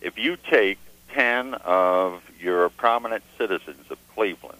If 0.00 0.18
you 0.18 0.36
take 0.36 0.78
10 1.14 1.54
of 1.54 2.22
your 2.40 2.68
prominent 2.68 3.24
citizens 3.36 3.90
of 3.90 3.98
Cleveland 4.14 4.58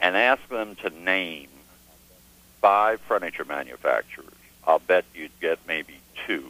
and 0.00 0.16
ask 0.16 0.46
them 0.48 0.74
to 0.76 0.90
name 0.90 1.48
five 2.60 3.00
furniture 3.02 3.44
manufacturers, 3.44 4.32
I'll 4.66 4.78
bet 4.78 5.04
you'd 5.14 5.38
get 5.40 5.58
maybe 5.66 6.00
two 6.26 6.48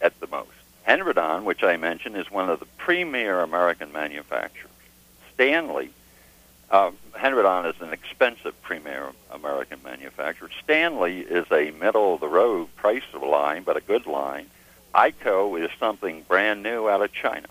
at 0.00 0.18
the 0.20 0.26
most. 0.26 0.50
Henredon, 0.86 1.44
which 1.44 1.62
I 1.62 1.76
mentioned, 1.76 2.16
is 2.16 2.30
one 2.30 2.50
of 2.50 2.58
the 2.58 2.66
premier 2.76 3.40
American 3.40 3.92
manufacturers. 3.92 4.70
Stanley, 5.34 5.90
uh, 6.72 6.90
Henredon 7.12 7.72
is 7.72 7.80
an 7.82 7.92
expensive 7.92 8.60
premier 8.62 9.10
American 9.30 9.78
manufacturer. 9.84 10.48
Stanley 10.64 11.20
is 11.20 11.46
a 11.52 11.70
middle 11.72 12.14
of 12.14 12.20
the 12.20 12.28
road 12.28 12.74
price 12.76 13.02
line, 13.14 13.62
but 13.62 13.76
a 13.76 13.82
good 13.82 14.06
line. 14.06 14.46
ICO 14.94 15.62
is 15.62 15.70
something 15.78 16.22
brand 16.22 16.62
new 16.62 16.88
out 16.88 17.02
of 17.02 17.12
China. 17.12 17.46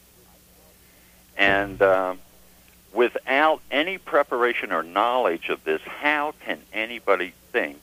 And 1.37 1.79
uh, 1.81 2.15
without 2.93 3.61
any 3.69 3.99
preparation 3.99 4.71
or 4.71 4.81
knowledge 4.81 5.49
of 5.49 5.63
this, 5.63 5.81
how 5.83 6.33
can 6.43 6.59
anybody 6.73 7.33
think 7.51 7.77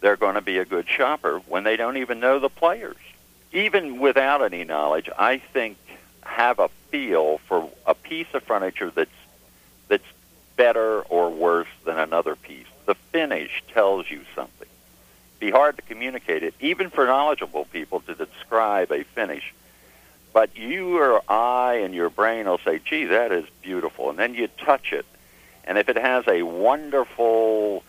they're 0.00 0.16
going 0.16 0.36
to 0.36 0.40
be 0.40 0.58
a 0.58 0.64
good 0.64 0.88
shopper 0.88 1.38
when 1.48 1.64
they 1.64 1.76
don't 1.76 1.96
even 1.96 2.20
know 2.20 2.38
the 2.38 2.48
players? 2.48 2.96
Even 3.52 3.98
without 3.98 4.42
any 4.42 4.62
knowledge, 4.62 5.10
I 5.18 5.38
think 5.38 5.76
have 6.22 6.60
a 6.60 6.68
feel 6.90 7.38
for 7.38 7.68
a 7.84 7.94
piece 7.94 8.28
of 8.32 8.44
furniture 8.44 8.92
that's 8.94 9.10
that's 9.88 10.04
better 10.62 11.00
or 11.02 11.28
worse 11.28 11.74
than 11.84 11.98
another 11.98 12.36
piece. 12.36 12.68
The 12.86 12.94
finish 12.94 13.64
tells 13.74 14.08
you 14.08 14.20
something. 14.32 14.68
Be 15.40 15.50
hard 15.50 15.74
to 15.74 15.82
communicate 15.82 16.44
it, 16.44 16.54
even 16.60 16.88
for 16.88 17.04
knowledgeable 17.04 17.64
people, 17.64 17.98
to 18.02 18.14
describe 18.14 18.92
a 18.92 19.02
finish. 19.02 19.52
But 20.32 20.56
you 20.56 20.98
or 20.98 21.20
I 21.28 21.80
and 21.84 21.92
your 21.92 22.10
brain 22.10 22.46
will 22.46 22.58
say, 22.58 22.78
gee, 22.78 23.06
that 23.06 23.32
is 23.32 23.44
beautiful. 23.60 24.08
And 24.08 24.16
then 24.16 24.34
you 24.34 24.46
touch 24.46 24.92
it. 24.92 25.04
And 25.64 25.78
if 25.78 25.88
it 25.88 25.96
has 25.96 26.28
a 26.28 26.44
wonderful 26.44 27.82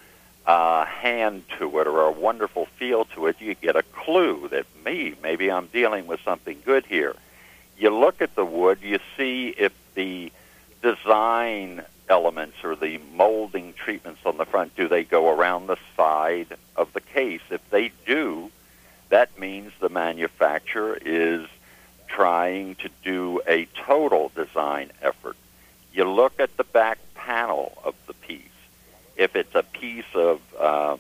uh, 0.47 0.85
hand 0.85 1.43
to 1.59 1.79
it 1.79 1.85
or 1.85 2.01
a 2.01 2.11
wonderful 2.11 2.65
feel 2.79 3.05
to 3.13 3.27
it, 3.27 3.35
you 3.39 3.53
get 3.53 3.75
a 3.75 3.83
clue 3.83 4.47
that 4.49 4.65
me, 4.83 5.13
maybe 5.21 5.51
I'm 5.51 5.67
dealing 5.67 6.07
with 6.07 6.21
something 6.21 6.57
good 6.65 6.87
here. 6.87 7.15
You 7.77 7.91
look 7.91 8.19
at 8.19 8.33
the 8.33 8.45
wood, 8.45 8.79
you 8.81 8.97
see 9.15 9.49
if 9.49 9.73
the 9.93 10.31
design 10.81 11.83
elements 12.09 12.57
or 12.63 12.75
the 12.75 12.99
molding 13.13 13.73
treatments 13.73 14.21
on 14.25 14.37
the 14.37 14.45
front, 14.45 14.75
do 14.75 14.87
they 14.87 15.03
go 15.03 15.29
around 15.29 15.67
the 15.67 15.77
side 15.95 16.47
of 16.75 16.91
the 16.93 17.01
case? 17.01 17.41
If 17.49 17.67
they 17.69 17.91
do, 18.05 18.51
that 19.09 19.37
means 19.39 19.71
the 19.79 19.89
manufacturer 19.89 20.97
is 21.03 21.47
trying 22.07 22.75
to 22.75 22.89
do 23.03 23.41
a 23.47 23.65
total 23.85 24.31
design 24.35 24.91
effort. 25.01 25.35
You 25.93 26.05
look 26.09 26.39
at 26.39 26.55
the 26.57 26.63
back 26.63 26.99
panel 27.15 27.77
of 27.83 27.95
the 28.07 28.13
piece. 28.13 28.41
If 29.15 29.35
it's 29.35 29.55
a 29.55 29.63
piece 29.63 30.13
of 30.15 30.41
uh, 30.59 30.97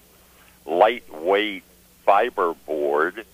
lightweight 0.65 1.63
fiber 2.05 2.53
board 2.53 3.25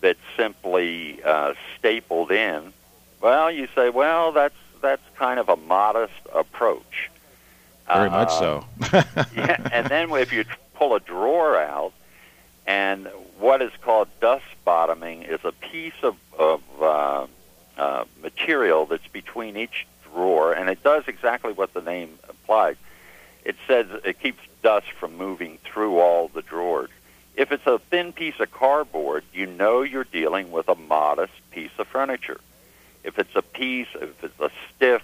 that's 0.00 0.20
simply 0.36 1.22
uh, 1.22 1.54
stapled 1.78 2.30
in, 2.30 2.72
well, 3.20 3.50
you 3.50 3.68
say, 3.74 3.90
well, 3.90 4.32
that's 4.32 4.54
that's 4.80 5.02
kind 5.16 5.38
of 5.38 5.48
a 5.48 5.56
modest 5.56 6.14
approach. 6.34 7.10
Very 7.86 8.08
uh, 8.08 8.10
much 8.10 8.32
so. 8.32 8.64
yeah, 9.34 9.68
and 9.72 9.86
then 9.86 10.10
if 10.12 10.32
you 10.32 10.44
pull 10.74 10.94
a 10.94 11.00
drawer 11.00 11.56
out, 11.56 11.92
and 12.66 13.08
what 13.38 13.62
is 13.62 13.72
called 13.82 14.08
dust 14.20 14.44
bottoming 14.64 15.22
is 15.22 15.40
a 15.44 15.52
piece 15.52 15.94
of, 16.02 16.16
of 16.38 16.62
uh, 16.80 17.26
uh, 17.76 18.04
material 18.22 18.86
that's 18.86 19.06
between 19.08 19.56
each 19.56 19.86
drawer, 20.04 20.52
and 20.52 20.68
it 20.68 20.82
does 20.82 21.04
exactly 21.08 21.52
what 21.52 21.72
the 21.74 21.80
name 21.80 22.18
implies. 22.28 22.76
It 23.44 23.56
says 23.66 23.86
it 24.04 24.20
keeps 24.20 24.40
dust 24.62 24.92
from 24.92 25.16
moving 25.16 25.58
through 25.64 25.98
all 25.98 26.28
the 26.28 26.42
drawers. 26.42 26.90
If 27.34 27.52
it's 27.52 27.66
a 27.66 27.78
thin 27.78 28.12
piece 28.12 28.38
of 28.38 28.50
cardboard, 28.50 29.24
you 29.32 29.46
know 29.46 29.82
you're 29.82 30.04
dealing 30.04 30.50
with 30.50 30.68
a 30.68 30.74
modest 30.74 31.32
piece 31.50 31.70
of 31.78 31.88
furniture. 31.88 32.40
If 33.04 33.18
it's 33.18 33.34
a 33.34 33.42
piece, 33.42 33.88
if 33.94 34.22
it's 34.22 34.40
a 34.40 34.50
stiff 34.74 35.02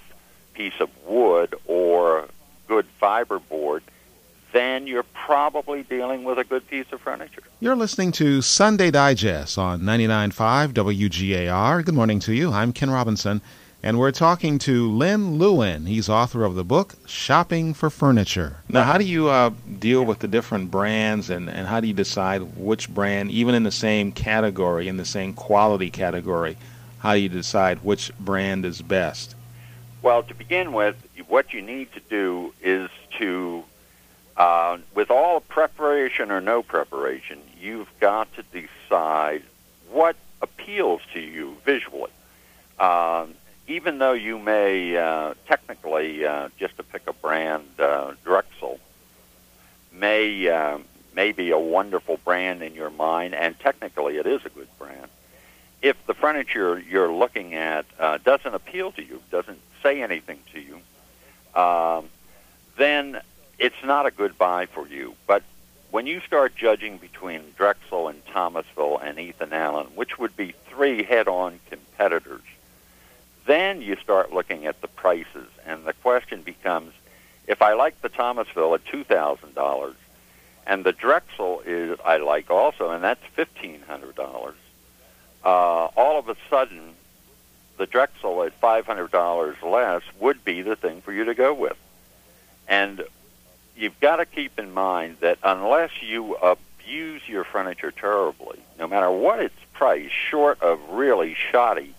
piece 0.54 0.78
of 0.80 0.90
wood 1.06 1.54
or 1.66 2.28
good 2.68 2.86
fiber 2.98 3.38
board, 3.38 3.82
then 4.52 4.86
you're 4.86 5.02
probably 5.02 5.82
dealing 5.82 6.24
with 6.24 6.38
a 6.38 6.44
good 6.44 6.66
piece 6.68 6.86
of 6.92 7.00
furniture. 7.00 7.42
You're 7.60 7.76
listening 7.76 8.12
to 8.12 8.40
Sunday 8.42 8.90
Digest 8.90 9.58
on 9.58 9.82
99.5 9.82 10.72
WGAR. 10.72 11.84
Good 11.84 11.94
morning 11.94 12.20
to 12.20 12.32
you. 12.32 12.52
I'm 12.52 12.72
Ken 12.72 12.90
Robinson, 12.90 13.42
and 13.82 13.98
we're 13.98 14.12
talking 14.12 14.58
to 14.60 14.90
Len 14.90 15.36
Lewin. 15.36 15.86
He's 15.86 16.08
author 16.08 16.44
of 16.44 16.54
the 16.54 16.64
book 16.64 16.94
Shopping 17.06 17.74
for 17.74 17.90
Furniture. 17.90 18.58
Now, 18.68 18.84
how 18.84 18.98
do 18.98 19.04
you 19.04 19.28
uh, 19.28 19.50
deal 19.78 20.04
with 20.04 20.20
the 20.20 20.28
different 20.28 20.70
brands, 20.70 21.28
and, 21.28 21.50
and 21.50 21.66
how 21.66 21.80
do 21.80 21.86
you 21.86 21.94
decide 21.94 22.40
which 22.56 22.88
brand, 22.88 23.30
even 23.30 23.54
in 23.54 23.62
the 23.62 23.72
same 23.72 24.12
category, 24.12 24.88
in 24.88 24.96
the 24.96 25.04
same 25.04 25.34
quality 25.34 25.90
category, 25.90 26.56
how 27.06 27.14
do 27.14 27.20
you 27.20 27.28
decide 27.28 27.84
which 27.84 28.10
brand 28.18 28.64
is 28.66 28.82
best? 28.82 29.36
Well, 30.02 30.24
to 30.24 30.34
begin 30.34 30.72
with, 30.72 30.96
what 31.28 31.52
you 31.52 31.62
need 31.62 31.92
to 31.92 32.00
do 32.00 32.52
is 32.60 32.90
to, 33.20 33.62
uh, 34.36 34.78
with 34.92 35.12
all 35.12 35.38
preparation 35.38 36.32
or 36.32 36.40
no 36.40 36.64
preparation, 36.64 37.38
you've 37.60 37.88
got 38.00 38.26
to 38.34 38.42
decide 38.42 39.44
what 39.88 40.16
appeals 40.42 41.00
to 41.14 41.20
you 41.20 41.56
visually. 41.64 42.10
Uh, 42.76 43.26
even 43.68 43.98
though 43.98 44.14
you 44.14 44.40
may 44.40 44.96
uh, 44.96 45.34
technically, 45.46 46.26
uh, 46.26 46.48
just 46.58 46.76
to 46.78 46.82
pick 46.82 47.02
a 47.06 47.12
brand, 47.12 47.68
uh, 47.78 48.14
Drexel 48.24 48.80
may 49.92 50.48
uh, 50.48 50.78
may 51.14 51.30
be 51.30 51.52
a 51.52 51.58
wonderful 51.58 52.18
brand 52.24 52.64
in 52.64 52.74
your 52.74 52.90
mind, 52.90 53.32
and 53.32 53.56
technically 53.60 54.16
it 54.16 54.26
is 54.26 54.44
a 54.44 54.48
good 54.48 54.68
brand 54.76 55.08
if 55.82 55.96
the 56.06 56.14
furniture 56.14 56.78
you're 56.78 57.12
looking 57.12 57.54
at 57.54 57.86
uh, 57.98 58.18
doesn't 58.18 58.54
appeal 58.54 58.92
to 58.92 59.02
you, 59.02 59.20
doesn't 59.30 59.60
say 59.82 60.02
anything 60.02 60.38
to 60.52 60.60
you, 60.60 61.60
um, 61.60 62.08
then 62.76 63.20
it's 63.58 63.82
not 63.84 64.06
a 64.06 64.10
good 64.10 64.36
buy 64.36 64.66
for 64.66 64.86
you. 64.88 65.14
But 65.26 65.42
when 65.90 66.06
you 66.06 66.20
start 66.20 66.54
judging 66.56 66.98
between 66.98 67.42
Drexel 67.56 68.08
and 68.08 68.24
Thomasville 68.26 68.98
and 68.98 69.18
Ethan 69.18 69.52
Allen, 69.52 69.86
which 69.94 70.18
would 70.18 70.36
be 70.36 70.54
three 70.68 71.02
head-on 71.02 71.60
competitors, 71.70 72.42
then 73.46 73.80
you 73.80 73.96
start 73.96 74.32
looking 74.32 74.66
at 74.66 74.80
the 74.80 74.88
prices, 74.88 75.48
and 75.64 75.84
the 75.84 75.92
question 75.92 76.42
becomes, 76.42 76.92
if 77.46 77.62
I 77.62 77.74
like 77.74 78.02
the 78.02 78.08
Thomasville 78.08 78.74
at 78.74 78.84
two 78.84 79.04
thousand 79.04 79.54
dollars, 79.54 79.94
and 80.66 80.84
the 80.84 80.92
Drexel 80.92 81.62
is 81.64 81.98
I 82.04 82.16
like 82.16 82.50
also, 82.50 82.90
and 82.90 83.04
that's 83.04 83.24
fifteen 83.34 83.82
hundred 83.82 84.16
dollars 84.16 84.56
uh, 85.46 85.88
all 85.96 86.18
of 86.18 86.28
a 86.28 86.36
sudden, 86.50 86.94
the 87.78 87.86
Drexel 87.86 88.42
at 88.42 88.60
$500 88.60 89.62
less 89.62 90.02
would 90.18 90.44
be 90.44 90.62
the 90.62 90.74
thing 90.74 91.00
for 91.02 91.12
you 91.12 91.24
to 91.24 91.34
go 91.34 91.54
with. 91.54 91.76
And 92.66 93.04
you've 93.76 93.98
got 94.00 94.16
to 94.16 94.26
keep 94.26 94.58
in 94.58 94.72
mind 94.72 95.18
that 95.20 95.38
unless 95.44 96.02
you 96.02 96.34
abuse 96.34 97.22
your 97.28 97.44
furniture 97.44 97.92
terribly, 97.92 98.58
no 98.76 98.88
matter 98.88 99.08
what 99.08 99.38
its 99.38 99.54
price, 99.72 100.10
short 100.10 100.60
of 100.62 100.80
really 100.90 101.34
shoddy, 101.34 101.94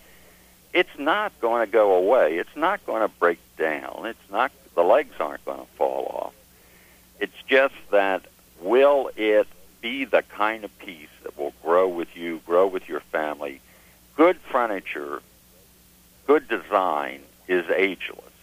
it's 0.74 1.00
not 1.00 1.32
going 1.40 1.66
to 1.66 1.72
go 1.72 1.96
away. 1.96 2.40
It's 2.40 2.56
not 2.56 2.86
going 2.86 3.02
to 3.02 3.08
break 3.08 3.40
down. 3.58 4.08
It's 4.08 4.30
not 4.30 4.52
the 4.76 4.84
legs 4.84 5.16
aren't 5.22 5.46
going 5.46 5.60
to 5.60 5.72
fall 5.78 6.06
off. 6.06 6.34
It's 7.22 7.42
just 7.48 7.76
that 7.92 8.26
will 8.60 9.10
it 9.16 9.48
be 9.88 10.04
the 10.04 10.22
kind 10.24 10.66
of 10.66 10.80
piece 10.80 11.16
that 11.24 11.38
will 11.38 11.54
grow 11.64 11.88
with 11.88 12.10
you, 12.14 12.42
grow 12.46 12.68
with 12.68 12.90
your 12.90 13.00
family. 13.00 13.62
Good 14.18 14.36
furniture, 14.52 15.22
good 16.26 16.46
design 16.50 17.22
is 17.48 17.64
ageless. 17.70 18.34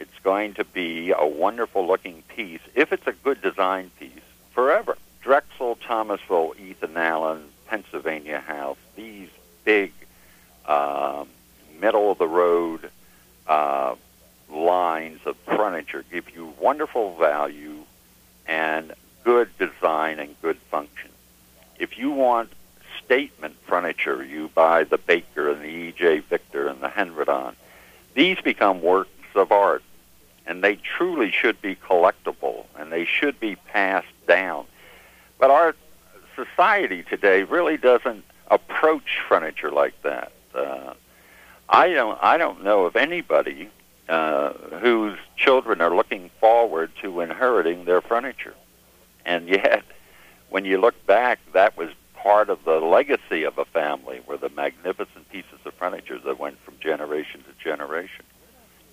It's 0.00 0.18
going 0.24 0.54
to 0.54 0.64
be 0.64 1.12
a 1.16 1.24
wonderful 1.24 1.86
looking 1.86 2.22
piece, 2.22 2.62
if 2.74 2.92
it's 2.92 3.06
a 3.06 3.12
good 3.12 3.40
design 3.40 3.92
piece, 4.00 4.26
forever. 4.50 4.98
Drexel, 5.22 5.76
Thomasville, 5.76 6.54
Ethan 6.58 6.96
Allen, 6.96 7.44
Pennsylvania 7.68 8.40
House, 8.40 8.78
these 8.96 9.28
big, 9.64 9.92
uh, 10.66 11.24
middle 11.80 12.10
of 12.10 12.18
the 12.18 12.26
road 12.26 12.90
uh, 13.46 13.94
lines 14.50 15.20
of 15.24 15.36
furniture 15.46 16.04
give 16.10 16.30
you 16.34 16.52
wonderful 16.58 17.16
value 17.16 17.84
and 18.48 18.92
good 19.24 19.50
design 19.58 20.18
and 20.18 20.40
good 20.42 20.58
function. 20.70 21.10
If 21.78 21.98
you 21.98 22.10
want 22.10 22.52
statement 23.04 23.56
furniture, 23.66 24.24
you 24.24 24.48
buy 24.54 24.84
the 24.84 24.98
Baker 24.98 25.50
and 25.50 25.62
the 25.62 25.68
E.J. 25.68 26.20
Victor 26.20 26.68
and 26.68 26.80
the 26.80 26.88
Henredon. 26.88 27.54
These 28.14 28.40
become 28.40 28.82
works 28.82 29.10
of 29.34 29.52
art, 29.52 29.82
and 30.46 30.62
they 30.62 30.76
truly 30.76 31.30
should 31.30 31.60
be 31.62 31.76
collectible, 31.76 32.66
and 32.78 32.92
they 32.92 33.04
should 33.04 33.38
be 33.40 33.56
passed 33.56 34.26
down. 34.26 34.66
But 35.38 35.50
our 35.50 35.74
society 36.36 37.02
today 37.02 37.44
really 37.44 37.76
doesn't 37.76 38.24
approach 38.48 39.20
furniture 39.28 39.70
like 39.70 40.00
that. 40.02 40.32
Uh, 40.54 40.94
I 41.68 41.88
don't. 41.90 42.18
I 42.20 42.36
don't 42.36 42.64
know 42.64 42.84
of 42.84 42.96
anybody 42.96 43.70
uh, 44.08 44.52
whose 44.80 45.18
children 45.36 45.80
are 45.80 45.94
looking 45.94 46.30
forward 46.40 46.90
to 47.00 47.20
inheriting 47.20 47.84
their 47.84 48.00
furniture. 48.00 48.54
And 49.24 49.48
yet, 49.48 49.84
when 50.48 50.64
you 50.64 50.80
look 50.80 50.94
back, 51.06 51.38
that 51.52 51.76
was 51.76 51.90
part 52.14 52.50
of 52.50 52.64
the 52.64 52.78
legacy 52.80 53.44
of 53.44 53.58
a 53.58 53.64
family 53.64 54.20
were 54.26 54.36
the 54.36 54.50
magnificent 54.50 55.28
pieces 55.30 55.58
of 55.64 55.74
furniture 55.74 56.18
that 56.18 56.38
went 56.38 56.58
from 56.64 56.74
generation 56.80 57.42
to 57.44 57.64
generation. 57.64 58.24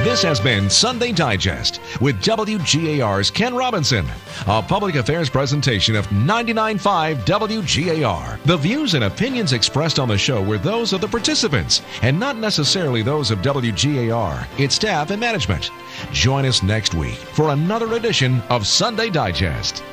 This 0.09 0.23
has 0.23 0.40
been 0.40 0.71
Sunday 0.71 1.12
Digest 1.12 1.83
with 2.01 2.18
WGAR's 2.23 3.31
Ken 3.31 3.55
Robinson, 3.55 4.07
a 4.47 4.62
public 4.62 4.94
affairs 4.94 5.29
presentation 5.29 5.94
of 5.94 6.07
99.5 6.07 7.27
WGAR. 7.27 8.42
The 8.44 8.57
views 8.57 8.94
and 8.94 9.05
opinions 9.05 9.53
expressed 9.53 9.99
on 9.99 10.09
the 10.09 10.16
show 10.16 10.42
were 10.42 10.57
those 10.57 10.94
of 10.94 11.03
the 11.03 11.09
participants 11.09 11.83
and 12.01 12.18
not 12.18 12.38
necessarily 12.38 13.03
those 13.03 13.31
of 13.31 13.40
WGAR, 13.40 14.47
its 14.59 14.77
staff, 14.77 15.11
and 15.11 15.21
management. 15.21 15.71
Join 16.11 16.47
us 16.47 16.62
next 16.62 16.94
week 16.94 17.16
for 17.16 17.51
another 17.51 17.92
edition 17.92 18.40
of 18.49 18.66
Sunday 18.66 19.11
Digest. 19.11 19.85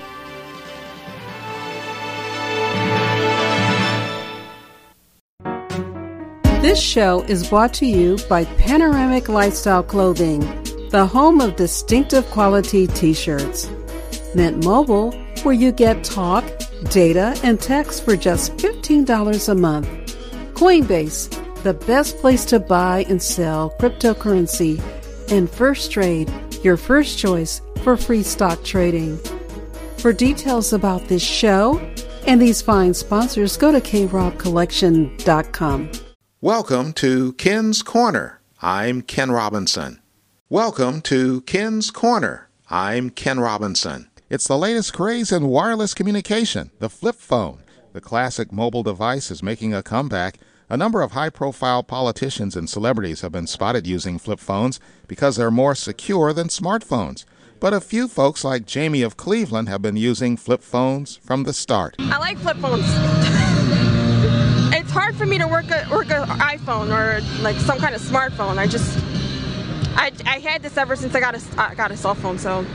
This 6.66 6.82
show 6.82 7.22
is 7.26 7.48
brought 7.48 7.76
to 7.76 7.86
you 7.86 8.18
by 8.28 8.46
Panoramic 8.58 9.30
Lifestyle 9.30 9.84
Clothing, 9.84 10.40
the 10.90 11.06
home 11.06 11.40
of 11.40 11.56
distinctive 11.56 12.26
quality 12.32 12.88
t 12.88 13.14
shirts. 13.14 13.70
Mint 14.34 14.66
Mobile, 14.66 15.12
where 15.44 15.54
you 15.54 15.72
get 15.72 16.04
talk, 16.04 16.44
data, 16.90 17.40
and 17.44 17.62
text 17.62 18.04
for 18.04 18.16
just 18.16 18.58
$15 18.58 19.48
a 19.48 19.54
month. 19.54 19.88
Coinbase, 20.56 21.30
the 21.62 21.76
best 21.76 22.18
place 22.18 22.44
to 22.46 22.60
buy 22.60 23.06
and 23.10 23.22
sell 23.22 23.76
cryptocurrency. 23.80 24.80
And 25.32 25.48
Firstrade, 25.48 26.64
your 26.64 26.78
first 26.78 27.20
choice 27.20 27.62
for 27.84 27.96
free 27.96 28.24
stock 28.24 28.64
trading. 28.64 29.20
For 30.00 30.12
details 30.12 30.74
about 30.74 31.10
this 31.10 31.22
show 31.22 31.80
and 32.26 32.42
these 32.42 32.64
fine 32.64 32.96
sponsors, 32.96 33.56
go 33.56 33.72
to 33.72 33.80
krobcollection.com. 33.80 36.05
Welcome 36.46 36.94
to 36.94 37.34
Ken's 37.34 37.82
Corner. 37.82 38.40
I'm 38.62 39.02
Ken 39.02 39.32
Robinson. 39.32 40.00
Welcome 40.48 41.02
to 41.02 41.42
Ken's 41.42 41.90
Corner. 41.90 42.50
I'm 42.70 43.10
Ken 43.10 43.40
Robinson. 43.40 44.12
It's 44.30 44.48
the 44.48 44.56
latest 44.56 44.94
craze 44.94 45.32
in 45.32 45.48
wireless 45.48 45.96
communication, 45.96 46.70
the 46.78 46.88
flip 46.88 47.16
phone. 47.16 47.64
The 47.94 48.00
classic 48.00 48.52
mobile 48.52 48.84
device 48.84 49.32
is 49.32 49.42
making 49.42 49.74
a 49.74 49.82
comeback. 49.82 50.38
A 50.70 50.78
number 50.78 51.02
of 51.02 51.14
high 51.14 51.32
profile 51.32 51.82
politicians 51.82 52.56
and 52.56 52.70
celebrities 52.70 53.22
have 53.22 53.32
been 53.32 53.48
spotted 53.48 53.88
using 53.88 54.20
flip 54.20 54.40
phones 54.40 54.80
because 55.08 55.38
they're 55.38 55.50
more 55.50 55.74
secure 55.74 56.32
than 56.32 56.50
smartphones. 56.50 57.26
But 57.60 57.74
a 57.74 57.82
few 57.82 58.08
folks 58.08 58.44
like 58.44 58.68
Jamie 58.68 59.02
of 59.02 59.18
Cleveland 59.18 59.68
have 59.68 59.82
been 59.82 59.98
using 59.98 60.38
flip 60.38 60.62
phones 60.62 61.16
from 61.16 61.42
the 61.42 61.54
start. 61.54 61.96
I 61.98 62.20
like 62.20 62.38
flip 62.38 62.58
phones. 62.58 62.86
hard 64.96 65.14
for 65.14 65.26
me 65.26 65.38
to 65.38 65.46
work 65.46 65.66
a 65.72 65.86
work 65.92 66.10
an 66.10 66.26
iPhone 66.40 66.88
or 66.88 67.22
like 67.44 67.58
some 67.58 67.78
kind 67.78 67.94
of 67.94 68.02
smartphone. 68.02 68.58
I 68.58 68.66
just 68.66 68.98
I, 69.98 70.14
I 70.26 70.40
had 70.40 70.64
this 70.64 70.78
ever 70.78 70.96
since 70.96 71.14
I 71.14 71.20
got 71.20 71.36
a 71.36 71.62
I 71.62 71.76
got 71.76 71.92
a 71.92 71.98
cell 71.98 72.16
phone, 72.16 72.40
so 72.40 72.66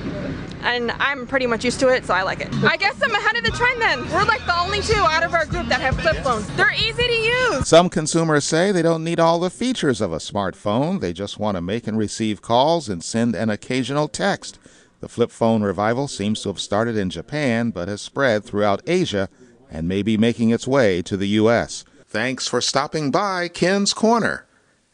and 0.61 0.90
I'm 0.92 1.26
pretty 1.26 1.46
much 1.46 1.64
used 1.64 1.80
to 1.80 1.88
it, 1.88 2.04
so 2.04 2.12
I 2.12 2.22
like 2.22 2.42
it. 2.42 2.52
I 2.62 2.76
guess 2.76 3.00
I'm 3.02 3.14
ahead 3.14 3.37
of 3.38 3.44
the 3.44 3.52
trend 3.52 3.80
then. 3.80 4.00
We're 4.12 4.24
like 4.24 4.44
the 4.44 4.59
only 4.59 4.83
two 4.83 5.00
out 5.00 5.22
of 5.22 5.33
our 5.33 5.46
group 5.46 5.68
that 5.68 5.80
have 5.80 5.98
flip 5.98 6.16
phones. 6.16 6.46
They're 6.56 6.74
easy 6.74 7.06
to 7.06 7.14
use. 7.14 7.66
Some 7.66 7.88
consumers 7.88 8.44
say 8.44 8.70
they 8.70 8.83
don't 8.83 9.02
need 9.02 9.18
all 9.18 9.40
the 9.40 9.48
features 9.48 10.02
of 10.02 10.12
a 10.12 10.18
smartphone. 10.18 11.00
They 11.00 11.14
just 11.14 11.38
want 11.38 11.56
to 11.56 11.62
make 11.62 11.87
and 11.87 11.96
receive 11.96 12.42
calls 12.42 12.90
and 12.90 13.02
send 13.02 13.35
an 13.35 13.48
occasional 13.48 14.09
text. 14.09 14.59
The 15.00 15.09
flip 15.09 15.30
phone 15.30 15.62
revival 15.62 16.06
seems 16.06 16.42
to 16.42 16.50
have 16.50 16.61
started 16.61 16.98
in 16.98 17.09
Japan 17.09 17.70
but 17.70 17.88
has 17.88 18.02
spread 18.02 18.44
throughout 18.44 18.83
Asia 18.87 19.30
and 19.70 19.88
may 19.88 20.02
be 20.02 20.18
making 20.18 20.50
its 20.50 20.68
way 20.68 21.00
to 21.00 21.16
the 21.16 21.28
U.S. 21.28 21.87
Thanks 22.11 22.49
for 22.49 22.61
stopping 22.61 23.12
by 23.12 23.46
Ken's 23.46 23.94
Corner. 23.94 24.44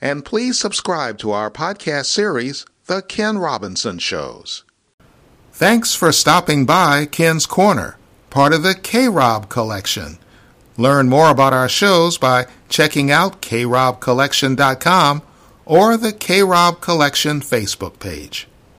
And 0.02 0.22
please 0.22 0.58
subscribe 0.58 1.16
to 1.20 1.30
our 1.30 1.50
podcast 1.50 2.04
series, 2.04 2.66
The 2.88 3.00
Ken 3.00 3.38
Robinson 3.38 3.98
Shows. 3.98 4.64
Thanks 5.50 5.94
for 5.94 6.12
stopping 6.12 6.66
by 6.66 7.06
Ken's 7.06 7.46
Corner, 7.46 7.96
part 8.28 8.52
of 8.52 8.62
the 8.62 8.74
K 8.74 9.08
Rob 9.08 9.48
Collection. 9.48 10.18
Learn 10.76 11.08
more 11.08 11.30
about 11.30 11.54
our 11.54 11.70
shows 11.70 12.18
by 12.18 12.48
checking 12.68 13.10
out 13.10 13.40
krobcollection.com 13.40 15.22
or 15.64 15.96
the 15.96 16.12
K 16.12 16.42
Rob 16.42 16.82
Collection 16.82 17.40
Facebook 17.40 17.98
page. 17.98 18.46